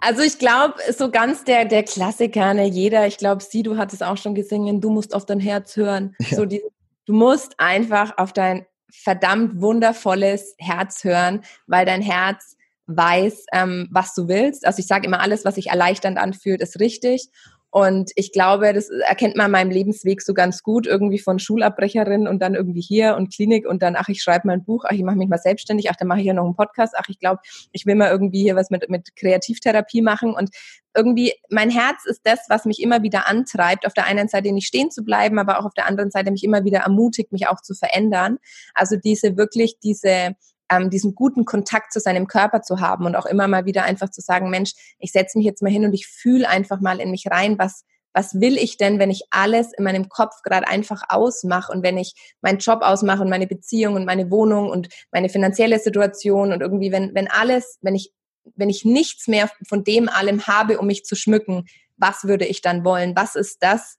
Also 0.00 0.22
ich 0.22 0.38
glaube, 0.38 0.74
so 0.96 1.10
ganz 1.10 1.44
der, 1.44 1.66
der 1.66 1.82
Klassiker, 1.82 2.54
ne, 2.54 2.66
jeder, 2.66 3.06
ich 3.06 3.18
glaube, 3.18 3.42
sie, 3.42 3.62
du 3.62 3.76
hattest 3.76 4.02
auch 4.02 4.16
schon 4.16 4.34
gesungen, 4.34 4.80
du 4.80 4.90
musst 4.90 5.14
auf 5.14 5.26
dein 5.26 5.40
Herz 5.40 5.76
hören. 5.76 6.14
Ja. 6.18 6.36
So 6.36 6.44
die, 6.46 6.62
du 7.04 7.12
musst 7.12 7.58
einfach 7.58 8.16
auf 8.16 8.32
dein 8.32 8.66
verdammt 8.92 9.60
wundervolles 9.60 10.54
Herz 10.58 11.04
hören, 11.04 11.42
weil 11.66 11.84
dein 11.84 12.02
Herz 12.02 12.56
weiß, 12.96 13.46
ähm, 13.52 13.88
was 13.90 14.14
du 14.14 14.28
willst. 14.28 14.66
Also 14.66 14.80
ich 14.80 14.86
sage 14.86 15.06
immer, 15.06 15.20
alles, 15.20 15.44
was 15.44 15.54
sich 15.54 15.68
erleichternd 15.68 16.18
anfühlt, 16.18 16.60
ist 16.60 16.80
richtig. 16.80 17.30
Und 17.72 18.10
ich 18.16 18.32
glaube, 18.32 18.72
das 18.72 18.90
erkennt 18.90 19.36
man 19.36 19.46
in 19.46 19.52
meinem 19.52 19.70
Lebensweg 19.70 20.22
so 20.22 20.34
ganz 20.34 20.64
gut, 20.64 20.88
irgendwie 20.88 21.20
von 21.20 21.38
Schulabbrecherin 21.38 22.26
und 22.26 22.42
dann 22.42 22.56
irgendwie 22.56 22.80
hier 22.80 23.14
und 23.14 23.32
Klinik 23.32 23.64
und 23.64 23.80
dann, 23.80 23.94
ach, 23.94 24.08
ich 24.08 24.22
schreibe 24.22 24.48
mal 24.48 24.54
ein 24.54 24.64
Buch, 24.64 24.84
ach, 24.86 24.90
ich 24.92 25.04
mache 25.04 25.16
mich 25.16 25.28
mal 25.28 25.38
selbstständig, 25.38 25.88
ach, 25.88 25.94
dann 25.96 26.08
mache 26.08 26.18
ich 26.18 26.26
ja 26.26 26.34
noch 26.34 26.44
einen 26.44 26.56
Podcast, 26.56 26.94
ach, 26.96 27.08
ich 27.08 27.20
glaube, 27.20 27.40
ich 27.70 27.86
will 27.86 27.94
mal 27.94 28.10
irgendwie 28.10 28.42
hier 28.42 28.56
was 28.56 28.70
mit, 28.70 28.90
mit 28.90 29.14
Kreativtherapie 29.14 30.02
machen 30.02 30.34
und 30.34 30.50
irgendwie, 30.96 31.32
mein 31.48 31.70
Herz 31.70 32.04
ist 32.06 32.22
das, 32.24 32.40
was 32.48 32.64
mich 32.64 32.82
immer 32.82 33.04
wieder 33.04 33.28
antreibt, 33.28 33.86
auf 33.86 33.94
der 33.94 34.06
einen 34.06 34.26
Seite 34.26 34.50
nicht 34.50 34.66
stehen 34.66 34.90
zu 34.90 35.04
bleiben, 35.04 35.38
aber 35.38 35.60
auch 35.60 35.64
auf 35.64 35.74
der 35.74 35.86
anderen 35.86 36.10
Seite 36.10 36.32
mich 36.32 36.42
immer 36.42 36.64
wieder 36.64 36.80
ermutigt, 36.80 37.30
mich 37.30 37.46
auch 37.46 37.60
zu 37.60 37.74
verändern. 37.74 38.38
Also 38.74 38.96
diese 38.96 39.36
wirklich, 39.36 39.78
diese, 39.78 40.34
ähm, 40.70 40.90
diesen 40.90 41.14
guten 41.14 41.44
Kontakt 41.44 41.92
zu 41.92 42.00
seinem 42.00 42.26
Körper 42.26 42.62
zu 42.62 42.80
haben 42.80 43.06
und 43.06 43.16
auch 43.16 43.26
immer 43.26 43.48
mal 43.48 43.66
wieder 43.66 43.84
einfach 43.84 44.10
zu 44.10 44.20
sagen, 44.20 44.50
Mensch, 44.50 44.72
ich 44.98 45.12
setze 45.12 45.36
mich 45.36 45.46
jetzt 45.46 45.62
mal 45.62 45.70
hin 45.72 45.84
und 45.84 45.92
ich 45.92 46.06
fühle 46.06 46.48
einfach 46.48 46.80
mal 46.80 47.00
in 47.00 47.10
mich 47.10 47.26
rein, 47.30 47.58
was 47.58 47.84
was 48.12 48.40
will 48.40 48.56
ich 48.58 48.76
denn, 48.76 48.98
wenn 48.98 49.10
ich 49.10 49.22
alles 49.30 49.72
in 49.76 49.84
meinem 49.84 50.08
Kopf 50.08 50.42
gerade 50.42 50.66
einfach 50.66 51.02
ausmache 51.08 51.72
und 51.72 51.82
wenn 51.82 51.96
ich 51.96 52.14
meinen 52.40 52.58
Job 52.58 52.80
ausmache 52.82 53.22
und 53.22 53.30
meine 53.30 53.46
Beziehung 53.46 53.94
und 53.94 54.04
meine 54.04 54.30
Wohnung 54.30 54.68
und 54.68 54.88
meine 55.12 55.28
finanzielle 55.28 55.78
Situation 55.78 56.52
und 56.52 56.60
irgendwie, 56.60 56.92
wenn, 56.92 57.14
wenn 57.14 57.28
alles, 57.28 57.78
wenn 57.82 57.94
ich, 57.94 58.12
wenn 58.56 58.70
ich 58.70 58.84
nichts 58.84 59.28
mehr 59.28 59.48
von 59.68 59.84
dem 59.84 60.08
allem 60.08 60.46
habe, 60.46 60.78
um 60.78 60.86
mich 60.86 61.04
zu 61.04 61.14
schmücken, 61.14 61.66
was 61.96 62.24
würde 62.24 62.46
ich 62.46 62.62
dann 62.62 62.84
wollen? 62.84 63.14
Was 63.14 63.36
ist 63.36 63.58
das, 63.62 63.96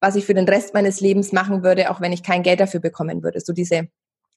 was 0.00 0.14
ich 0.14 0.24
für 0.24 0.34
den 0.34 0.48
Rest 0.48 0.74
meines 0.74 1.00
Lebens 1.00 1.32
machen 1.32 1.64
würde, 1.64 1.90
auch 1.90 2.00
wenn 2.00 2.12
ich 2.12 2.22
kein 2.22 2.42
Geld 2.42 2.60
dafür 2.60 2.80
bekommen 2.80 3.22
würde? 3.22 3.40
So 3.40 3.52
diese 3.52 3.88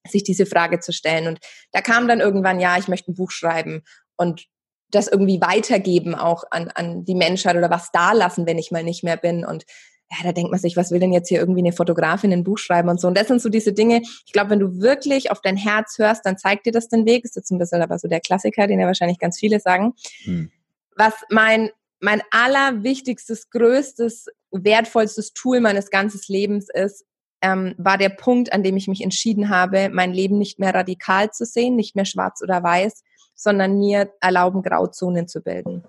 sich 0.08 0.24
diese 0.24 0.46
Frage 0.46 0.80
zu 0.80 0.92
stellen. 0.92 1.28
Und 1.28 1.40
da 1.72 1.82
kam 1.82 2.08
dann 2.08 2.20
irgendwann, 2.20 2.60
ja, 2.60 2.78
ich 2.78 2.88
möchte 2.88 3.12
ein 3.12 3.16
Buch 3.16 3.32
schreiben 3.32 3.84
und 4.16 4.48
das 4.90 5.08
irgendwie 5.08 5.42
weitergeben 5.42 6.16
auch 6.16 6.44
an, 6.52 6.70
an 6.70 7.06
die 7.06 7.16
Menschheit 7.16 7.56
oder 7.56 7.70
was 7.70 7.92
da 7.92 8.12
lassen, 8.12 8.46
wenn 8.46 8.58
ich 8.58 8.72
mal 8.72 8.84
nicht 8.84 9.04
mehr 9.04 9.18
bin. 9.18 9.46
Und 9.46 9.66
ja, 10.12 10.18
da 10.24 10.34
denkt 10.34 10.52
man 10.52 10.60
sich, 10.60 10.76
was 10.76 10.92
will 10.92 11.00
denn 11.00 11.14
jetzt 11.14 11.30
hier 11.30 11.40
irgendwie 11.40 11.62
eine 11.62 11.72
Fotografin 11.72 12.34
ein 12.34 12.44
Buch 12.44 12.58
schreiben 12.58 12.90
und 12.90 13.00
so. 13.00 13.08
Und 13.08 13.18
das 13.18 13.28
sind 13.28 13.42
so 13.42 13.48
diese 13.48 13.72
Dinge, 13.72 14.02
ich 14.26 14.34
glaube, 14.34 14.50
wenn 14.50 14.60
du 14.60 14.82
wirklich 14.82 15.32
auf 15.32 15.42
dein 15.42 15.56
Herz 15.56 15.98
hörst, 15.98 16.26
dann 16.26 16.38
zeigt 16.38 16.66
dir 16.66 16.74
das 16.74 16.90
den 16.90 17.06
Weg. 17.06 17.24
Ist 17.24 17.38
jetzt 17.38 17.52
ein 17.52 17.58
bisschen 17.58 17.82
aber 17.82 17.98
so 17.98 18.10
der 18.10 18.20
Klassiker, 18.20 18.68
den 18.68 18.80
ja 18.80 18.88
wahrscheinlich 18.88 19.20
ganz 19.20 19.40
viele 19.40 19.62
sagen. 19.62 19.94
Hm. 20.24 20.52
Was 20.98 21.14
mein, 21.30 21.70
mein 22.02 22.22
allerwichtigstes, 22.32 23.50
größtes, 23.50 24.28
wertvollstes 24.52 25.34
Tool 25.34 25.62
meines 25.62 25.90
ganzen 25.90 26.20
Lebens 26.28 26.68
ist, 26.70 27.06
ähm, 27.42 27.76
war 27.78 27.98
der 27.98 28.10
Punkt, 28.10 28.54
an 28.54 28.64
dem 28.64 28.78
ich 28.78 28.88
mich 28.88 29.02
entschieden 29.02 29.50
habe, 29.50 29.90
mein 29.92 30.14
Leben 30.14 30.38
nicht 30.38 30.60
mehr 30.60 30.74
radikal 30.74 31.32
zu 31.32 31.46
sehen, 31.46 31.76
nicht 31.76 31.96
mehr 31.96 32.06
schwarz 32.06 32.42
oder 32.42 32.64
weiß, 32.64 33.04
sondern 33.36 33.80
mir 33.80 34.12
erlauben, 34.22 34.62
Grauzonen 34.62 35.28
zu 35.28 35.42
bilden. 35.42 35.84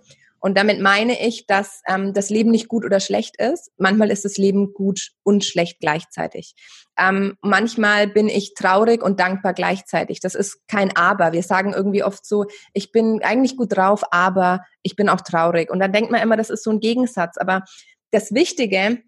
Und 0.44 0.58
damit 0.58 0.80
meine 0.80 1.24
ich, 1.24 1.46
dass 1.46 1.82
ähm, 1.86 2.14
das 2.14 2.28
Leben 2.28 2.50
nicht 2.50 2.66
gut 2.66 2.84
oder 2.84 2.98
schlecht 2.98 3.36
ist. 3.36 3.70
Manchmal 3.76 4.10
ist 4.10 4.24
das 4.24 4.38
Leben 4.38 4.74
gut 4.74 5.12
und 5.22 5.44
schlecht 5.44 5.78
gleichzeitig. 5.78 6.56
Ähm, 6.98 7.36
manchmal 7.42 8.08
bin 8.08 8.28
ich 8.28 8.54
traurig 8.54 9.04
und 9.04 9.20
dankbar 9.20 9.54
gleichzeitig. 9.54 10.18
Das 10.18 10.34
ist 10.34 10.66
kein 10.66 10.96
Aber. 10.96 11.32
Wir 11.32 11.44
sagen 11.44 11.72
irgendwie 11.72 12.02
oft 12.02 12.26
so, 12.26 12.46
ich 12.72 12.90
bin 12.90 13.22
eigentlich 13.22 13.56
gut 13.56 13.76
drauf, 13.76 14.02
aber 14.10 14.64
ich 14.82 14.96
bin 14.96 15.08
auch 15.08 15.20
traurig. 15.20 15.70
Und 15.70 15.78
dann 15.78 15.92
denkt 15.92 16.10
man 16.10 16.20
immer, 16.20 16.36
das 16.36 16.50
ist 16.50 16.64
so 16.64 16.72
ein 16.72 16.80
Gegensatz. 16.80 17.36
Aber 17.38 17.62
das 18.10 18.34
Wichtige 18.34 19.00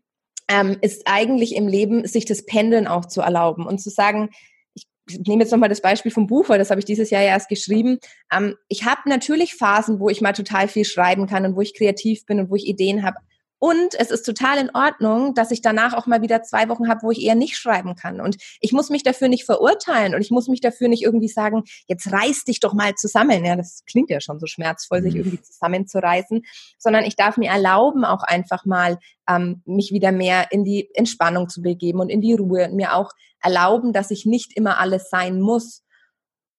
ähm, 0.48 0.76
ist 0.80 1.02
eigentlich 1.06 1.56
im 1.56 1.68
Leben, 1.68 2.06
sich 2.06 2.24
das 2.24 2.44
Pendeln 2.44 2.86
auch 2.86 3.06
zu 3.06 3.20
erlauben 3.20 3.66
und 3.66 3.78
zu 3.78 3.90
sagen, 3.90 4.30
ich 4.74 4.86
nehme 5.26 5.42
jetzt 5.42 5.50
nochmal 5.50 5.68
das 5.68 5.82
Beispiel 5.82 6.10
vom 6.10 6.26
Buch, 6.26 6.48
weil 6.48 6.58
das 6.58 6.70
habe 6.70 6.80
ich 6.80 6.86
dieses 6.86 7.10
Jahr 7.10 7.22
ja 7.22 7.28
erst 7.28 7.48
geschrieben. 7.48 7.98
Ähm, 8.32 8.56
ich 8.68 8.84
habe 8.84 9.02
natürlich 9.06 9.54
Phasen, 9.54 10.00
wo 10.00 10.08
ich 10.08 10.20
mal 10.20 10.32
total 10.32 10.68
viel 10.68 10.84
schreiben 10.84 11.26
kann 11.26 11.44
und 11.44 11.56
wo 11.56 11.60
ich 11.60 11.76
kreativ 11.76 12.24
bin 12.26 12.40
und 12.40 12.50
wo 12.50 12.56
ich 12.56 12.66
Ideen 12.66 13.02
habe. 13.02 13.18
Und 13.64 13.98
es 13.98 14.10
ist 14.10 14.24
total 14.24 14.58
in 14.58 14.70
Ordnung, 14.74 15.32
dass 15.32 15.50
ich 15.50 15.62
danach 15.62 15.94
auch 15.94 16.04
mal 16.06 16.20
wieder 16.20 16.42
zwei 16.42 16.68
Wochen 16.68 16.86
habe, 16.86 17.00
wo 17.02 17.10
ich 17.10 17.22
eher 17.22 17.34
nicht 17.34 17.56
schreiben 17.56 17.94
kann. 17.94 18.20
Und 18.20 18.36
ich 18.60 18.72
muss 18.72 18.90
mich 18.90 19.04
dafür 19.04 19.28
nicht 19.28 19.46
verurteilen 19.46 20.14
und 20.14 20.20
ich 20.20 20.30
muss 20.30 20.48
mich 20.48 20.60
dafür 20.60 20.88
nicht 20.88 21.02
irgendwie 21.02 21.28
sagen, 21.28 21.62
jetzt 21.86 22.12
reiß 22.12 22.44
dich 22.44 22.60
doch 22.60 22.74
mal 22.74 22.94
zusammen. 22.94 23.42
Ja, 23.42 23.56
das 23.56 23.82
klingt 23.86 24.10
ja 24.10 24.20
schon 24.20 24.38
so 24.38 24.44
schmerzvoll, 24.44 25.00
sich 25.00 25.14
mhm. 25.14 25.20
irgendwie 25.20 25.40
zusammenzureißen, 25.40 26.44
sondern 26.76 27.04
ich 27.04 27.16
darf 27.16 27.38
mir 27.38 27.48
erlauben, 27.48 28.04
auch 28.04 28.22
einfach 28.22 28.66
mal 28.66 28.98
ähm, 29.30 29.62
mich 29.64 29.92
wieder 29.92 30.12
mehr 30.12 30.52
in 30.52 30.64
die 30.64 30.90
Entspannung 30.92 31.48
zu 31.48 31.62
begeben 31.62 32.00
und 32.00 32.10
in 32.10 32.20
die 32.20 32.34
Ruhe 32.34 32.66
und 32.66 32.74
mir 32.74 32.94
auch 32.94 33.12
erlauben, 33.40 33.94
dass 33.94 34.10
ich 34.10 34.26
nicht 34.26 34.54
immer 34.58 34.78
alles 34.78 35.08
sein 35.08 35.40
muss, 35.40 35.83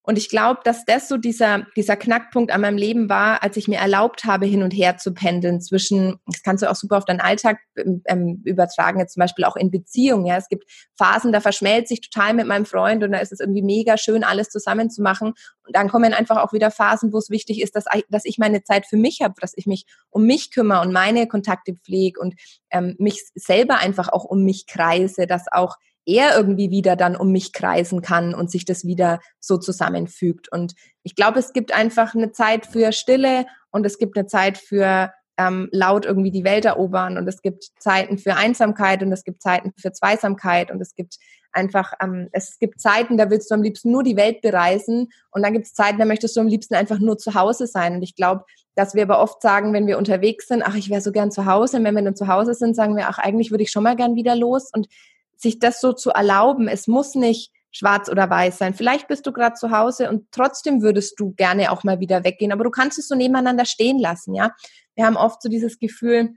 und 0.05 0.17
ich 0.17 0.29
glaube, 0.29 0.59
dass 0.63 0.85
das 0.85 1.07
so 1.07 1.17
dieser, 1.17 1.65
dieser 1.75 1.95
Knackpunkt 1.95 2.51
an 2.51 2.61
meinem 2.61 2.77
Leben 2.77 3.09
war, 3.09 3.41
als 3.41 3.57
ich 3.57 3.67
mir 3.67 3.79
erlaubt 3.79 4.23
habe, 4.25 4.45
hin 4.45 4.61
und 4.61 4.71
her 4.71 4.97
zu 4.97 5.13
pendeln 5.13 5.61
zwischen, 5.61 6.19
das 6.27 6.43
kannst 6.43 6.63
du 6.63 6.69
auch 6.69 6.75
super 6.75 6.97
auf 6.97 7.05
deinen 7.05 7.21
Alltag 7.21 7.57
ähm, 7.75 8.01
ähm, 8.05 8.41
übertragen, 8.45 8.99
jetzt 8.99 9.13
zum 9.13 9.21
Beispiel 9.21 9.45
auch 9.45 9.55
in 9.55 9.71
Beziehungen. 9.71 10.25
Ja, 10.25 10.37
es 10.37 10.47
gibt 10.47 10.69
Phasen, 10.95 11.31
da 11.31 11.41
verschmelzt 11.41 11.89
sich 11.89 12.01
total 12.01 12.35
mit 12.35 12.45
meinem 12.45 12.65
Freund 12.65 13.03
und 13.03 13.13
da 13.13 13.17
ist 13.17 13.31
es 13.31 13.39
irgendwie 13.39 13.63
mega 13.63 13.97
schön, 13.97 14.23
alles 14.23 14.49
zusammen 14.49 14.91
zu 14.91 15.01
machen. 15.01 15.33
Und 15.65 15.75
dann 15.75 15.89
kommen 15.89 16.13
einfach 16.13 16.37
auch 16.37 16.53
wieder 16.53 16.69
Phasen, 16.69 17.11
wo 17.11 17.17
es 17.17 17.31
wichtig 17.31 17.61
ist, 17.61 17.75
dass, 17.75 17.85
dass 18.09 18.25
ich 18.25 18.37
meine 18.37 18.63
Zeit 18.63 18.85
für 18.85 18.97
mich 18.97 19.21
habe, 19.21 19.33
dass 19.41 19.53
ich 19.55 19.65
mich 19.65 19.85
um 20.11 20.25
mich 20.25 20.51
kümmere 20.51 20.81
und 20.81 20.93
meine 20.93 21.27
Kontakte 21.27 21.73
pflege 21.73 22.19
und 22.19 22.35
ähm, 22.69 22.95
mich 22.99 23.23
selber 23.33 23.79
einfach 23.79 24.09
auch 24.09 24.23
um 24.23 24.43
mich 24.43 24.67
kreise, 24.67 25.25
dass 25.25 25.45
auch 25.51 25.77
er 26.05 26.35
irgendwie 26.35 26.69
wieder 26.69 26.95
dann 26.95 27.15
um 27.15 27.31
mich 27.31 27.53
kreisen 27.53 28.01
kann 28.01 28.33
und 28.33 28.51
sich 28.51 28.65
das 28.65 28.85
wieder 28.85 29.19
so 29.39 29.57
zusammenfügt. 29.57 30.51
Und 30.51 30.73
ich 31.03 31.15
glaube, 31.15 31.39
es 31.39 31.53
gibt 31.53 31.73
einfach 31.73 32.15
eine 32.15 32.31
Zeit 32.31 32.65
für 32.65 32.91
Stille 32.91 33.45
und 33.71 33.85
es 33.85 33.97
gibt 33.97 34.17
eine 34.17 34.27
Zeit 34.27 34.57
für 34.57 35.11
ähm, 35.37 35.67
laut 35.71 36.05
irgendwie 36.05 36.31
die 36.31 36.43
Welt 36.43 36.65
erobern 36.65 37.17
und 37.17 37.27
es 37.27 37.41
gibt 37.41 37.65
Zeiten 37.79 38.17
für 38.17 38.35
Einsamkeit 38.35 39.03
und 39.03 39.11
es 39.11 39.23
gibt 39.23 39.41
Zeiten 39.41 39.73
für 39.77 39.91
Zweisamkeit 39.91 40.71
und 40.71 40.81
es 40.81 40.95
gibt 40.95 41.17
einfach, 41.51 41.93
ähm, 42.01 42.29
es 42.31 42.57
gibt 42.59 42.79
Zeiten, 42.79 43.17
da 43.17 43.29
willst 43.29 43.51
du 43.51 43.55
am 43.55 43.61
liebsten 43.61 43.91
nur 43.91 44.03
die 44.03 44.15
Welt 44.15 44.41
bereisen 44.41 45.09
und 45.31 45.43
dann 45.43 45.53
gibt 45.53 45.65
es 45.65 45.73
Zeiten, 45.73 45.99
da 45.99 46.05
möchtest 46.05 46.35
du 46.35 46.41
am 46.41 46.47
liebsten 46.47 46.75
einfach 46.75 46.99
nur 46.99 47.17
zu 47.17 47.33
Hause 47.33 47.67
sein. 47.67 47.95
Und 47.95 48.01
ich 48.01 48.15
glaube, 48.15 48.45
dass 48.75 48.93
wir 48.93 49.03
aber 49.03 49.19
oft 49.21 49.41
sagen, 49.41 49.73
wenn 49.73 49.87
wir 49.87 49.97
unterwegs 49.97 50.47
sind, 50.47 50.61
ach, 50.63 50.75
ich 50.75 50.89
wäre 50.89 51.01
so 51.01 51.11
gern 51.11 51.31
zu 51.31 51.45
Hause. 51.45 51.77
Und 51.77 51.85
wenn 51.85 51.95
wir 51.95 52.03
dann 52.03 52.15
zu 52.15 52.27
Hause 52.27 52.53
sind, 52.53 52.75
sagen 52.75 52.97
wir, 52.97 53.07
ach, 53.07 53.17
eigentlich 53.17 53.51
würde 53.51 53.63
ich 53.63 53.71
schon 53.71 53.83
mal 53.83 53.95
gern 53.95 54.15
wieder 54.15 54.35
los. 54.35 54.69
Und 54.73 54.87
sich 55.37 55.59
das 55.59 55.81
so 55.81 55.93
zu 55.93 56.11
erlauben. 56.11 56.67
Es 56.67 56.87
muss 56.87 57.15
nicht 57.15 57.51
schwarz 57.71 58.09
oder 58.09 58.29
weiß 58.29 58.57
sein. 58.57 58.73
Vielleicht 58.73 59.07
bist 59.07 59.27
du 59.27 59.33
gerade 59.33 59.55
zu 59.55 59.71
Hause 59.71 60.09
und 60.09 60.31
trotzdem 60.31 60.81
würdest 60.81 61.19
du 61.19 61.33
gerne 61.33 61.71
auch 61.71 61.83
mal 61.83 61.99
wieder 61.99 62.23
weggehen, 62.23 62.53
aber 62.53 62.63
du 62.63 62.69
kannst 62.69 62.97
es 62.97 63.09
so 63.09 63.15
nebeneinander 63.15 63.65
stehen 63.65 63.99
lassen, 63.99 64.33
ja. 64.33 64.51
Wir 64.95 65.05
haben 65.05 65.17
oft 65.17 65.41
so 65.41 65.49
dieses 65.49 65.77
Gefühl, 65.77 66.35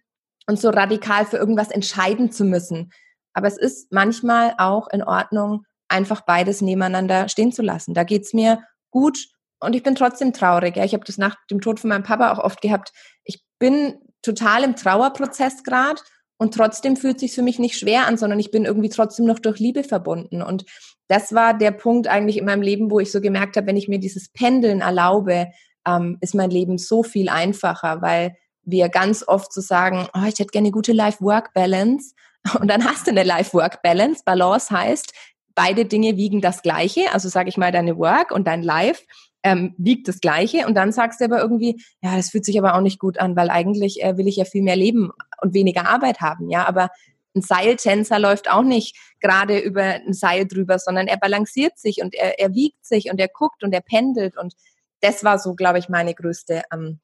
uns 0.48 0.62
so 0.62 0.70
radikal 0.70 1.24
für 1.26 1.36
irgendwas 1.36 1.70
entscheiden 1.70 2.32
zu 2.32 2.44
müssen. 2.44 2.90
Aber 3.34 3.46
es 3.46 3.56
ist 3.56 3.92
manchmal 3.92 4.54
auch 4.58 4.88
in 4.88 5.02
Ordnung, 5.02 5.64
einfach 5.86 6.22
beides 6.22 6.60
nebeneinander 6.60 7.28
stehen 7.28 7.52
zu 7.52 7.62
lassen. 7.62 7.94
Da 7.94 8.02
geht's 8.02 8.34
mir 8.34 8.64
gut 8.90 9.28
und 9.60 9.76
ich 9.76 9.84
bin 9.84 9.94
trotzdem 9.94 10.32
traurig. 10.32 10.76
Ja. 10.76 10.84
Ich 10.84 10.94
habe 10.94 11.04
das 11.04 11.18
nach 11.18 11.36
dem 11.50 11.60
Tod 11.60 11.78
von 11.78 11.88
meinem 11.88 12.02
Papa 12.02 12.32
auch 12.32 12.38
oft 12.38 12.60
gehabt. 12.60 12.92
Ich 13.22 13.44
bin 13.60 14.00
total 14.22 14.64
im 14.64 14.74
Trauerprozess 14.74 15.62
gerade 15.62 16.00
und 16.38 16.54
trotzdem 16.54 16.96
fühlt 16.96 17.18
sich 17.20 17.34
für 17.34 17.42
mich 17.42 17.58
nicht 17.58 17.78
schwer 17.78 18.06
an, 18.06 18.16
sondern 18.16 18.38
ich 18.38 18.50
bin 18.50 18.64
irgendwie 18.64 18.88
trotzdem 18.88 19.26
noch 19.26 19.40
durch 19.40 19.58
Liebe 19.58 19.82
verbunden. 19.82 20.40
Und 20.40 20.64
das 21.08 21.34
war 21.34 21.56
der 21.56 21.72
Punkt 21.72 22.06
eigentlich 22.06 22.38
in 22.38 22.44
meinem 22.44 22.62
Leben, 22.62 22.90
wo 22.90 23.00
ich 23.00 23.10
so 23.10 23.20
gemerkt 23.20 23.56
habe, 23.56 23.66
wenn 23.66 23.76
ich 23.76 23.88
mir 23.88 23.98
dieses 23.98 24.30
Pendeln 24.30 24.80
erlaube, 24.80 25.48
ähm, 25.86 26.18
ist 26.20 26.34
mein 26.34 26.50
Leben 26.50 26.78
so 26.78 27.02
viel 27.02 27.28
einfacher, 27.28 28.02
weil 28.02 28.36
wir 28.62 28.88
ganz 28.88 29.24
oft 29.26 29.52
so 29.52 29.60
sagen, 29.60 30.08
oh, 30.14 30.26
ich 30.26 30.38
hätte 30.38 30.52
gerne 30.52 30.66
eine 30.66 30.72
gute 30.72 30.92
Life-Work-Balance. 30.92 32.14
Und 32.60 32.68
dann 32.68 32.84
hast 32.84 33.06
du 33.06 33.10
eine 33.10 33.24
Life-Work-Balance. 33.24 34.22
Balance 34.24 34.70
heißt, 34.70 35.12
beide 35.54 35.86
Dinge 35.86 36.16
wiegen 36.16 36.40
das 36.40 36.62
Gleiche. 36.62 37.12
Also 37.12 37.28
sage 37.28 37.48
ich 37.48 37.56
mal, 37.56 37.72
deine 37.72 37.98
Work 37.98 38.30
und 38.30 38.46
dein 38.46 38.62
Life 38.62 39.02
ähm, 39.42 39.74
wiegt 39.78 40.08
das 40.08 40.20
Gleiche 40.20 40.66
und 40.66 40.74
dann 40.74 40.92
sagst 40.92 41.20
du 41.20 41.24
aber 41.24 41.40
irgendwie, 41.40 41.82
ja, 42.02 42.16
das 42.16 42.30
fühlt 42.30 42.44
sich 42.44 42.58
aber 42.58 42.74
auch 42.74 42.80
nicht 42.80 42.98
gut 42.98 43.18
an, 43.18 43.36
weil 43.36 43.50
eigentlich 43.50 44.02
äh, 44.02 44.16
will 44.16 44.26
ich 44.26 44.36
ja 44.36 44.44
viel 44.44 44.62
mehr 44.62 44.76
leben 44.76 45.10
und 45.40 45.54
weniger 45.54 45.88
Arbeit 45.88 46.20
haben, 46.20 46.50
ja, 46.50 46.66
aber 46.66 46.90
ein 47.36 47.42
Seiltänzer 47.42 48.18
läuft 48.18 48.50
auch 48.50 48.62
nicht 48.62 48.96
gerade 49.20 49.58
über 49.58 49.82
ein 49.82 50.12
Seil 50.12 50.46
drüber, 50.46 50.78
sondern 50.78 51.06
er 51.06 51.18
balanciert 51.18 51.78
sich 51.78 52.02
und 52.02 52.14
er, 52.14 52.40
er 52.40 52.54
wiegt 52.54 52.84
sich 52.84 53.10
und 53.10 53.20
er 53.20 53.28
guckt 53.28 53.62
und 53.62 53.72
er 53.72 53.80
pendelt 53.80 54.36
und 54.36 54.54
das 55.00 55.24
war 55.24 55.38
so, 55.38 55.54
glaube 55.54 55.78
ich, 55.78 55.88
meine 55.88 56.14
größte 56.14 56.62
ähm, 56.72 57.00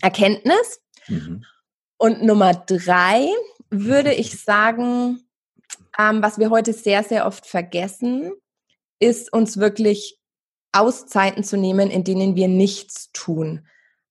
Erkenntnis. 0.00 0.80
Mhm. 1.08 1.44
Und 1.98 2.22
Nummer 2.22 2.54
drei 2.54 3.28
würde 3.70 4.12
ich 4.12 4.40
sagen, 4.40 5.20
ähm, 5.98 6.22
was 6.22 6.38
wir 6.38 6.50
heute 6.50 6.72
sehr, 6.72 7.02
sehr 7.02 7.26
oft 7.26 7.46
vergessen, 7.46 8.32
ist 8.98 9.32
uns 9.32 9.58
wirklich 9.58 10.18
Auszeiten 10.74 11.44
zu 11.44 11.56
nehmen, 11.56 11.90
in 11.90 12.04
denen 12.04 12.36
wir 12.36 12.48
nichts 12.48 13.10
tun. 13.12 13.66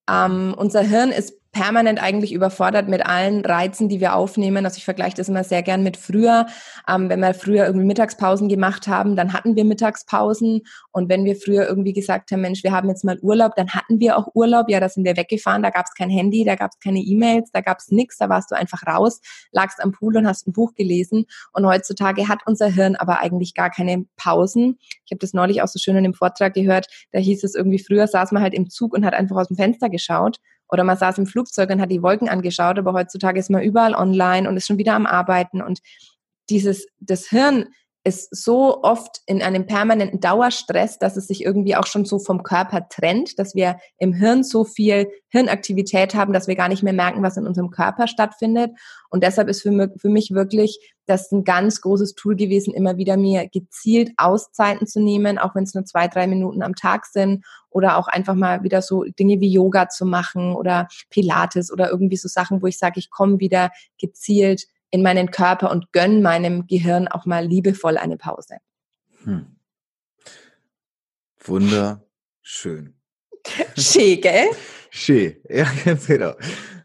Ähm, 0.10 0.54
unser 0.58 0.82
Hirn 0.82 1.12
ist 1.12 1.34
permanent 1.53 2.01
eigentlich 2.01 2.33
überfordert 2.33 2.89
mit 2.89 3.05
allen 3.05 3.45
Reizen, 3.45 3.87
die 3.87 4.01
wir 4.01 4.15
aufnehmen. 4.15 4.65
Also 4.65 4.77
ich 4.77 4.85
vergleiche 4.85 5.15
das 5.15 5.29
immer 5.29 5.43
sehr 5.43 5.61
gern 5.61 5.83
mit 5.83 5.95
früher. 5.97 6.47
Ähm, 6.89 7.09
wenn 7.09 7.21
wir 7.21 7.33
früher 7.35 7.65
irgendwie 7.65 7.85
Mittagspausen 7.85 8.49
gemacht 8.49 8.87
haben, 8.87 9.15
dann 9.15 9.33
hatten 9.33 9.55
wir 9.55 9.63
Mittagspausen. 9.63 10.61
Und 10.91 11.09
wenn 11.09 11.23
wir 11.25 11.35
früher 11.35 11.67
irgendwie 11.67 11.93
gesagt 11.93 12.31
haben, 12.31 12.41
Mensch, 12.41 12.63
wir 12.63 12.71
haben 12.71 12.89
jetzt 12.89 13.05
mal 13.05 13.19
Urlaub, 13.21 13.55
dann 13.55 13.69
hatten 13.69 13.99
wir 13.99 14.17
auch 14.17 14.29
Urlaub. 14.33 14.67
Ja, 14.67 14.79
da 14.79 14.89
sind 14.89 15.05
wir 15.05 15.15
weggefahren, 15.15 15.61
da 15.61 15.69
gab 15.69 15.85
es 15.85 15.93
kein 15.93 16.09
Handy, 16.09 16.43
da 16.43 16.55
gab 16.55 16.71
es 16.71 16.79
keine 16.79 16.99
E-Mails, 16.99 17.51
da 17.51 17.61
gab 17.61 17.77
es 17.77 17.89
nichts, 17.89 18.17
da 18.17 18.29
warst 18.29 18.49
du 18.49 18.55
einfach 18.55 18.81
raus, 18.87 19.21
lagst 19.51 19.81
am 19.81 19.91
Pool 19.91 20.17
und 20.17 20.27
hast 20.27 20.47
ein 20.47 20.53
Buch 20.53 20.73
gelesen. 20.73 21.25
Und 21.53 21.67
heutzutage 21.67 22.27
hat 22.27 22.39
unser 22.47 22.67
Hirn 22.67 22.95
aber 22.95 23.21
eigentlich 23.21 23.53
gar 23.53 23.69
keine 23.69 24.05
Pausen. 24.17 24.79
Ich 25.05 25.11
habe 25.11 25.19
das 25.19 25.33
neulich 25.33 25.61
auch 25.61 25.67
so 25.67 25.77
schön 25.77 25.95
in 25.95 26.03
dem 26.03 26.15
Vortrag 26.15 26.55
gehört, 26.55 26.87
da 27.11 27.19
hieß 27.19 27.43
es 27.43 27.53
irgendwie, 27.53 27.79
früher 27.79 28.07
saß 28.07 28.31
man 28.31 28.41
halt 28.41 28.55
im 28.55 28.71
Zug 28.71 28.93
und 28.93 29.05
hat 29.05 29.13
einfach 29.13 29.35
aus 29.35 29.49
dem 29.49 29.57
Fenster 29.57 29.89
geschaut. 29.89 30.39
Oder 30.73 30.83
man 30.83 30.97
saß 30.97 31.19
im 31.19 31.27
Flugzeug 31.27 31.69
und 31.69 31.79
hat 31.79 31.91
die 31.91 32.01
Wolken 32.01 32.27
angeschaut, 32.27 32.79
aber 32.79 32.93
heutzutage 32.93 33.39
ist 33.39 33.51
man 33.51 33.62
überall 33.62 33.93
online 33.93 34.49
und 34.49 34.57
ist 34.57 34.65
schon 34.65 34.79
wieder 34.79 34.95
am 34.95 35.05
Arbeiten. 35.05 35.62
Und 35.62 35.81
dieses, 36.49 36.88
das 36.99 37.27
Hirn 37.27 37.67
ist 38.05 38.35
so 38.35 38.83
oft 38.83 39.21
in 39.27 39.41
einem 39.41 39.65
permanenten 39.65 40.19
Dauerstress, 40.19 40.99
dass 40.99 41.15
es 41.15 41.27
sich 41.27 41.45
irgendwie 41.45 41.77
auch 41.77 41.85
schon 41.85 42.03
so 42.03 42.19
vom 42.19 42.43
Körper 42.43 42.89
trennt, 42.89 43.39
dass 43.39 43.55
wir 43.55 43.77
im 43.97 44.13
Hirn 44.13 44.43
so 44.43 44.65
viel 44.65 45.09
Hirnaktivität 45.29 46.13
haben, 46.13 46.33
dass 46.33 46.47
wir 46.47 46.55
gar 46.55 46.67
nicht 46.67 46.83
mehr 46.83 46.93
merken, 46.93 47.23
was 47.23 47.37
in 47.37 47.47
unserem 47.47 47.71
Körper 47.71 48.07
stattfindet. 48.07 48.71
Und 49.09 49.23
deshalb 49.23 49.47
ist 49.47 49.61
für, 49.61 49.89
für 49.97 50.09
mich 50.09 50.31
wirklich 50.31 50.95
das 51.05 51.31
ein 51.31 51.45
ganz 51.45 51.79
großes 51.79 52.15
Tool 52.15 52.35
gewesen, 52.35 52.73
immer 52.73 52.97
wieder 52.97 53.15
mir 53.15 53.47
gezielt 53.47 54.11
Auszeiten 54.17 54.85
zu 54.85 55.01
nehmen, 55.01 55.37
auch 55.37 55.55
wenn 55.55 55.63
es 55.63 55.73
nur 55.73 55.85
zwei, 55.85 56.09
drei 56.09 56.27
Minuten 56.27 56.61
am 56.61 56.75
Tag 56.75 57.05
sind 57.05 57.45
oder 57.69 57.97
auch 57.97 58.07
einfach 58.07 58.35
mal 58.35 58.63
wieder 58.63 58.81
so 58.81 59.03
Dinge 59.03 59.39
wie 59.39 59.51
Yoga 59.51 59.87
zu 59.87 60.05
machen 60.05 60.53
oder 60.55 60.89
Pilates 61.09 61.71
oder 61.71 61.89
irgendwie 61.89 62.17
so 62.17 62.27
Sachen, 62.27 62.61
wo 62.61 62.67
ich 62.67 62.77
sage, 62.77 62.99
ich 62.99 63.09
komme 63.09 63.39
wieder 63.39 63.71
gezielt 63.97 64.65
in 64.93 65.01
meinen 65.01 65.32
Körper 65.32 65.71
und 65.71 65.91
gönn 65.91 66.21
meinem 66.21 66.67
Gehirn 66.67 67.08
auch 67.08 67.25
mal 67.25 67.43
liebevoll 67.43 67.97
eine 67.97 68.15
Pause. 68.15 68.58
Hm. 69.23 69.47
Wunderschön. 71.43 72.93
Schön, 73.75 74.21
gell? 74.21 74.49
Schön, 74.91 75.38
ja, 75.49 75.65
ganz 75.86 76.06
genau. 76.06 76.34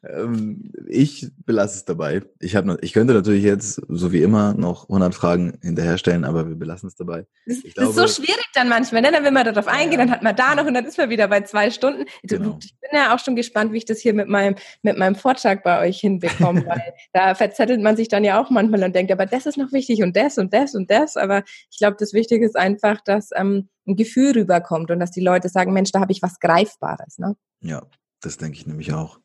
Ähm, 0.04 0.72
ich 0.86 1.30
belasse 1.44 1.76
es 1.76 1.84
dabei. 1.84 2.22
Ich, 2.40 2.56
hab 2.56 2.64
noch, 2.64 2.78
ich 2.80 2.92
könnte 2.92 3.14
natürlich 3.14 3.44
jetzt, 3.44 3.80
so 3.88 4.12
wie 4.12 4.22
immer, 4.22 4.54
noch 4.54 4.88
100 4.88 5.14
Fragen 5.14 5.58
hinterherstellen, 5.62 6.24
aber 6.24 6.48
wir 6.48 6.56
belassen 6.56 6.88
es 6.88 6.96
dabei. 6.96 7.26
Das, 7.46 7.62
das 7.62 7.74
glaube, 7.74 7.90
ist 7.90 7.96
so 7.96 8.22
schwierig 8.22 8.46
dann 8.54 8.68
manchmal, 8.68 9.02
ne? 9.02 9.10
dann 9.12 9.24
will 9.24 9.30
man 9.30 9.44
darauf 9.44 9.68
eingehen, 9.68 9.98
ja. 10.00 10.06
dann 10.06 10.10
hat 10.10 10.22
man 10.22 10.36
da 10.36 10.54
noch 10.54 10.66
und 10.66 10.74
dann 10.74 10.84
ist 10.84 10.98
man 10.98 11.10
wieder 11.10 11.28
bei 11.28 11.42
zwei 11.42 11.70
Stunden. 11.70 12.04
Genau. 12.22 12.58
Ich 12.62 12.74
bin 12.80 12.90
ja 12.92 13.14
auch 13.14 13.18
schon 13.18 13.36
gespannt, 13.36 13.72
wie 13.72 13.78
ich 13.78 13.84
das 13.84 13.98
hier 13.98 14.14
mit 14.14 14.28
meinem, 14.28 14.56
mit 14.82 14.98
meinem 14.98 15.14
Vortrag 15.14 15.62
bei 15.62 15.86
euch 15.86 16.00
hinbekomme, 16.00 16.64
weil 16.66 16.94
da 17.12 17.34
verzettelt 17.34 17.80
man 17.80 17.96
sich 17.96 18.08
dann 18.08 18.24
ja 18.24 18.40
auch 18.40 18.50
manchmal 18.50 18.84
und 18.84 18.94
denkt, 18.94 19.12
aber 19.12 19.26
das 19.26 19.46
ist 19.46 19.56
noch 19.56 19.72
wichtig 19.72 20.02
und 20.02 20.16
das 20.16 20.38
und 20.38 20.52
das 20.52 20.74
und 20.74 20.90
das. 20.90 21.16
Aber 21.16 21.42
ich 21.70 21.78
glaube, 21.78 21.96
das 21.98 22.12
Wichtige 22.12 22.44
ist 22.44 22.56
einfach, 22.56 23.00
dass 23.00 23.30
ähm, 23.34 23.68
ein 23.86 23.96
Gefühl 23.96 24.32
rüberkommt 24.32 24.90
und 24.90 25.00
dass 25.00 25.10
die 25.10 25.20
Leute 25.20 25.48
sagen, 25.48 25.72
Mensch, 25.72 25.90
da 25.92 26.00
habe 26.00 26.12
ich 26.12 26.22
was 26.22 26.38
Greifbares. 26.38 27.18
Ne? 27.18 27.36
Ja, 27.60 27.82
das 28.20 28.36
denke 28.36 28.56
ich 28.56 28.66
nämlich 28.66 28.92
auch. 28.92 29.18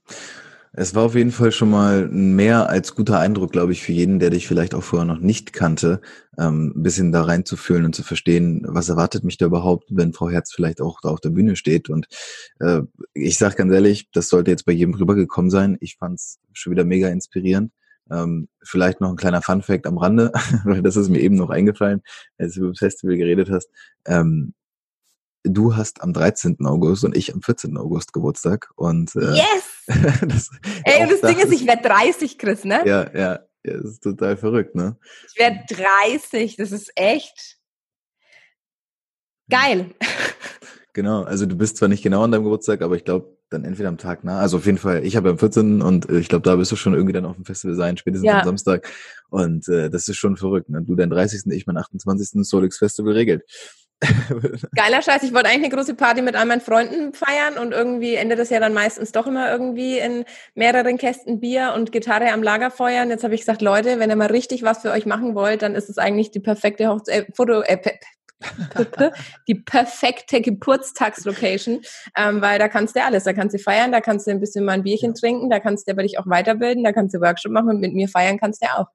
Es 0.75 0.95
war 0.95 1.03
auf 1.03 1.13
jeden 1.13 1.31
Fall 1.31 1.51
schon 1.51 1.69
mal 1.69 2.07
mehr 2.07 2.67
als 2.67 2.95
guter 2.95 3.19
Eindruck, 3.19 3.51
glaube 3.51 3.73
ich, 3.73 3.83
für 3.83 3.91
jeden, 3.91 4.17
der 4.17 4.31
dich 4.31 4.47
vielleicht 4.47 4.73
auch 4.73 4.81
vorher 4.81 5.05
noch 5.05 5.19
nicht 5.19 5.53
kannte, 5.53 6.01
ähm, 6.35 6.73
ein 6.75 6.81
bisschen 6.81 7.11
da 7.11 7.21
reinzufühlen 7.21 7.85
und 7.85 7.93
zu 7.93 8.01
verstehen, 8.01 8.63
was 8.67 8.89
erwartet 8.89 9.23
mich 9.23 9.37
da 9.37 9.45
überhaupt, 9.45 9.89
wenn 9.91 10.13
Frau 10.13 10.31
Herz 10.31 10.51
vielleicht 10.51 10.81
auch 10.81 10.99
da 10.99 11.09
auf 11.09 11.19
der 11.19 11.29
Bühne 11.29 11.55
steht. 11.55 11.89
Und 11.89 12.07
äh, 12.59 12.81
ich 13.13 13.37
sage 13.37 13.55
ganz 13.55 13.71
ehrlich, 13.71 14.09
das 14.13 14.29
sollte 14.29 14.49
jetzt 14.49 14.65
bei 14.65 14.71
jedem 14.71 14.95
rübergekommen 14.95 15.51
sein. 15.51 15.77
Ich 15.79 15.97
fand 15.97 16.19
es 16.19 16.39
schon 16.53 16.71
wieder 16.71 16.85
mega 16.85 17.07
inspirierend. 17.07 17.71
Ähm, 18.09 18.47
vielleicht 18.63 18.99
noch 18.99 19.11
ein 19.11 19.15
kleiner 19.15 19.43
Fun-Fact 19.43 19.85
am 19.85 19.99
Rande, 19.99 20.31
weil 20.63 20.81
das 20.81 20.95
ist 20.95 21.09
mir 21.09 21.19
eben 21.19 21.35
noch 21.35 21.51
eingefallen, 21.51 22.01
als 22.39 22.55
du 22.55 22.61
über 22.61 22.69
das 22.69 22.79
Festival 22.79 23.17
geredet 23.17 23.51
hast. 23.51 23.69
Ähm, 24.07 24.55
du 25.43 25.75
hast 25.75 26.01
am 26.01 26.13
13. 26.13 26.57
August 26.65 27.03
und 27.03 27.15
ich 27.15 27.33
am 27.33 27.41
14. 27.41 27.77
August 27.77 28.13
Geburtstag. 28.13 28.71
Und 28.75 29.15
äh, 29.15 29.35
yes! 29.35 29.83
das, 30.27 30.49
Ey, 30.83 31.03
und 31.03 31.11
das 31.11 31.21
Ding 31.21 31.39
ist, 31.39 31.51
ich 31.51 31.67
werde 31.67 31.83
30, 31.83 32.37
Chris, 32.37 32.63
ne? 32.63 32.83
Ja, 32.85 33.11
ja, 33.13 33.39
ja, 33.65 33.77
das 33.77 33.91
ist 33.91 34.03
total 34.03 34.37
verrückt, 34.37 34.75
ne? 34.75 34.97
Ich 35.31 35.39
werde 35.39 35.59
30, 35.69 36.55
das 36.55 36.71
ist 36.71 36.91
echt 36.95 37.57
geil. 39.49 39.93
Genau, 40.93 41.23
also 41.23 41.47
du 41.47 41.57
bist 41.57 41.77
zwar 41.77 41.89
nicht 41.89 42.03
genau 42.03 42.23
an 42.23 42.31
deinem 42.31 42.43
Geburtstag, 42.43 42.83
aber 42.83 42.95
ich 42.95 43.03
glaube, 43.03 43.35
dann 43.49 43.65
entweder 43.65 43.89
am 43.89 43.97
Tag 43.97 44.23
nach. 44.23 44.39
Also 44.39 44.57
auf 44.57 44.65
jeden 44.65 44.77
Fall, 44.77 45.05
ich 45.05 45.15
habe 45.15 45.29
am 45.29 45.39
14. 45.39 45.81
und 45.81 46.09
äh, 46.09 46.19
ich 46.19 46.29
glaube, 46.29 46.43
da 46.43 46.57
wirst 46.57 46.71
du 46.71 46.75
schon 46.75 46.93
irgendwie 46.93 47.13
dann 47.13 47.25
auf 47.25 47.35
dem 47.35 47.45
Festival 47.45 47.75
sein, 47.75 47.97
spätestens 47.97 48.27
ja. 48.27 48.39
am 48.39 48.45
Samstag. 48.45 48.87
Und 49.29 49.67
äh, 49.69 49.89
das 49.89 50.07
ist 50.07 50.17
schon 50.17 50.37
verrückt. 50.37 50.69
Ne? 50.69 50.83
Du 50.83 50.95
dein 50.95 51.09
30. 51.09 51.51
ich 51.51 51.65
mein 51.65 51.77
28. 51.77 52.45
Solix 52.45 52.77
Festival 52.77 53.13
regelt. 53.13 53.43
Geiler 54.75 55.01
Scheiß. 55.01 55.23
Ich 55.23 55.33
wollte 55.33 55.49
eigentlich 55.49 55.65
eine 55.65 55.75
große 55.75 55.95
Party 55.95 56.21
mit 56.21 56.35
all 56.35 56.45
meinen 56.45 56.61
Freunden 56.61 57.13
feiern 57.13 57.57
und 57.57 57.71
irgendwie 57.71 58.15
endet 58.15 58.39
das 58.39 58.49
ja 58.49 58.59
dann 58.59 58.73
meistens 58.73 59.11
doch 59.11 59.27
immer 59.27 59.51
irgendwie 59.51 59.97
in 59.99 60.25
mehreren 60.55 60.97
Kästen 60.97 61.39
Bier 61.39 61.73
und 61.75 61.91
Gitarre 61.91 62.31
am 62.31 62.43
Lagerfeuer. 62.43 63.03
Und 63.03 63.09
jetzt 63.09 63.23
habe 63.23 63.35
ich 63.35 63.41
gesagt, 63.41 63.61
Leute, 63.61 63.99
wenn 63.99 64.09
ihr 64.09 64.15
mal 64.15 64.27
richtig 64.27 64.63
was 64.63 64.81
für 64.81 64.91
euch 64.91 65.05
machen 65.05 65.35
wollt, 65.35 65.61
dann 65.61 65.75
ist 65.75 65.89
es 65.89 65.97
eigentlich 65.97 66.31
die 66.31 66.39
perfekte 66.39 66.87
Hochzeit, 66.87 67.29
äh, 67.29 67.31
Foto, 67.33 67.61
äh, 67.61 67.77
die 69.47 69.55
perfekte 69.55 70.41
Geburtstagslocation, 70.41 71.81
ähm, 72.17 72.41
weil 72.41 72.59
da 72.59 72.67
kannst 72.67 72.95
du 72.95 73.03
alles. 73.03 73.23
Da 73.23 73.33
kannst 73.33 73.55
du 73.55 73.59
feiern, 73.59 73.91
da 73.91 74.01
kannst 74.01 74.27
du 74.27 74.31
ein 74.31 74.39
bisschen 74.39 74.65
mal 74.65 74.73
ein 74.73 74.83
Bierchen 74.83 75.13
trinken, 75.13 75.49
da 75.49 75.59
kannst 75.59 75.87
du 75.87 75.91
aber 75.91 76.03
dich 76.03 76.19
auch 76.19 76.27
weiterbilden, 76.27 76.83
da 76.83 76.91
kannst 76.91 77.15
du 77.15 77.21
Workshop 77.21 77.51
machen 77.51 77.69
und 77.69 77.79
mit 77.79 77.93
mir 77.93 78.09
feiern 78.09 78.37
kannst 78.39 78.63
du 78.63 78.67
auch. 78.67 78.87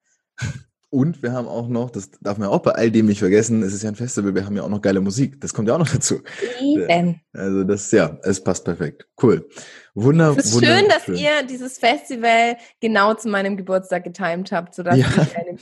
Und 0.90 1.22
wir 1.22 1.32
haben 1.32 1.46
auch 1.46 1.68
noch, 1.68 1.90
das 1.90 2.10
darf 2.22 2.38
man 2.38 2.48
auch 2.48 2.60
bei 2.60 2.72
all 2.72 2.90
dem 2.90 3.06
nicht 3.06 3.18
vergessen, 3.18 3.62
es 3.62 3.74
ist 3.74 3.82
ja 3.82 3.90
ein 3.90 3.94
Festival, 3.94 4.34
wir 4.34 4.46
haben 4.46 4.56
ja 4.56 4.62
auch 4.62 4.70
noch 4.70 4.80
geile 4.80 5.02
Musik. 5.02 5.38
Das 5.40 5.52
kommt 5.52 5.68
ja 5.68 5.74
auch 5.74 5.78
noch 5.78 5.90
dazu. 5.90 6.20
Eben. 6.60 7.20
Also 7.34 7.64
das, 7.64 7.90
ja, 7.90 8.18
es 8.22 8.42
passt 8.42 8.64
perfekt. 8.64 9.06
Cool. 9.22 9.46
Wunder, 9.94 10.34
es 10.36 10.46
ist 10.46 10.64
schön, 10.64 10.88
dass 10.88 11.08
ihr 11.08 11.42
dieses 11.48 11.78
Festival 11.78 12.56
genau 12.80 13.14
zu 13.14 13.28
meinem 13.28 13.56
Geburtstag 13.56 14.04
getimt 14.04 14.50
habt, 14.52 14.74
sodass 14.74 14.96
ja. 14.96 15.06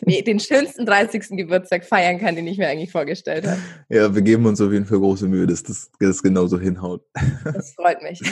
ich 0.06 0.24
den 0.24 0.38
schönsten 0.38 0.86
30. 0.86 1.30
Geburtstag 1.30 1.84
feiern 1.84 2.18
kann, 2.18 2.36
den 2.36 2.46
ich 2.46 2.58
mir 2.58 2.68
eigentlich 2.68 2.92
vorgestellt 2.92 3.46
habe. 3.46 3.58
Ja, 3.88 4.14
wir 4.14 4.22
geben 4.22 4.46
uns 4.46 4.60
auf 4.60 4.72
jeden 4.72 4.84
Fall 4.84 4.98
große 4.98 5.26
Mühe, 5.26 5.46
dass 5.46 5.62
das, 5.62 5.90
das 5.98 6.22
genauso 6.22 6.60
hinhaut. 6.60 7.02
Das 7.44 7.72
freut 7.72 8.02
mich. 8.02 8.20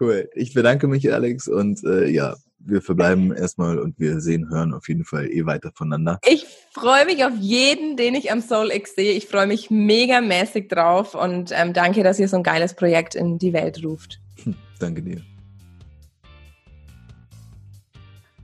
Cool. 0.00 0.28
Ich 0.34 0.54
bedanke 0.54 0.88
mich, 0.88 1.12
Alex, 1.12 1.46
und 1.46 1.82
äh, 1.84 2.08
ja, 2.08 2.34
wir 2.66 2.82
verbleiben 2.82 3.32
erstmal 3.32 3.78
und 3.78 3.98
wir 3.98 4.20
sehen, 4.20 4.48
hören 4.50 4.74
auf 4.74 4.88
jeden 4.88 5.04
Fall 5.04 5.30
eh 5.30 5.46
weiter 5.46 5.70
voneinander. 5.74 6.18
Ich 6.24 6.46
freue 6.72 7.06
mich 7.06 7.24
auf 7.24 7.32
jeden, 7.38 7.96
den 7.96 8.14
ich 8.14 8.32
am 8.32 8.40
Soul 8.40 8.70
X 8.70 8.94
sehe. 8.94 9.12
Ich 9.12 9.26
freue 9.26 9.46
mich 9.46 9.70
megamäßig 9.70 10.68
drauf 10.68 11.14
und 11.14 11.50
ähm, 11.52 11.72
danke, 11.72 12.02
dass 12.02 12.18
ihr 12.18 12.28
so 12.28 12.36
ein 12.36 12.42
geiles 12.42 12.74
Projekt 12.74 13.14
in 13.14 13.38
die 13.38 13.52
Welt 13.52 13.84
ruft. 13.84 14.20
Hm, 14.42 14.54
danke 14.78 15.02
dir. 15.02 15.20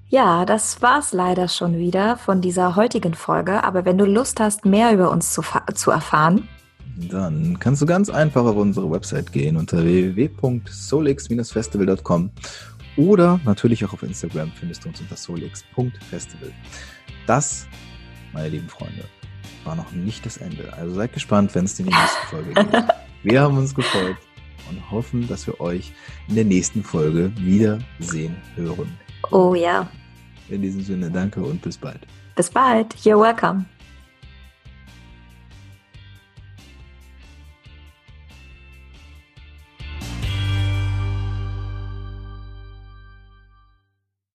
Ja, 0.09 0.45
das 0.45 0.83
war's 0.83 1.13
leider 1.13 1.47
schon 1.47 1.79
wieder 1.79 2.17
von 2.17 2.41
dieser 2.41 2.75
heutigen 2.75 3.15
Folge. 3.15 3.63
Aber 3.63 3.85
wenn 3.85 3.97
du 3.97 4.05
Lust 4.05 4.41
hast, 4.41 4.65
mehr 4.65 4.93
über 4.93 5.13
uns 5.13 5.33
zu, 5.33 5.43
zu 5.75 5.93
erfahren, 5.93 6.49
dann 7.09 7.59
kannst 7.61 7.81
du 7.81 7.87
ganz 7.87 8.11
einfach 8.11 8.45
auf 8.45 8.57
unsere 8.57 8.91
Website 8.91 9.33
gehen 9.33 9.57
unter 9.57 9.85
www.solix-festival.com 9.85 12.31
oder 12.97 13.41
natürlich 13.45 13.85
auch 13.85 13.93
auf 13.93 14.03
Instagram 14.03 14.53
findest 14.53 14.85
du 14.85 14.89
uns 14.89 15.01
unter 15.01 15.17
solix.festival. 15.17 16.53
Das, 17.27 17.67
meine 18.33 18.49
lieben 18.49 18.69
Freunde, 18.69 19.05
war 19.65 19.77
noch 19.77 19.93
nicht 19.93 20.25
das 20.27 20.39
Ende. 20.39 20.73
Also 20.75 20.95
seid 20.95 21.13
gespannt, 21.13 21.55
wenn 21.55 21.65
es 21.65 21.79
in 21.79 21.87
die 21.87 21.93
nächste 21.93 22.27
Folge 22.27 22.55
geht. 22.55 22.85
Wir 23.23 23.43
haben 23.43 23.59
uns 23.59 23.75
gefreut 23.75 24.17
und 24.71 24.91
hoffen, 24.91 25.29
dass 25.29 25.47
wir 25.47 25.61
euch 25.61 25.93
in 26.29 26.37
der 26.37 26.45
nächsten 26.45 26.83
Folge 26.83 27.31
wiedersehen 27.37 28.35
hören. 28.57 28.97
Oh 29.31 29.55
ja. 29.55 29.91
In 30.49 30.63
diesem 30.63 30.83
Sinne, 30.83 31.11
danke 31.11 31.43
und 31.43 31.61
bis 31.61 31.77
bald. 31.77 32.07
Bis 32.35 32.49
bald. 32.49 32.95
You're 32.97 33.21
welcome. 33.21 33.67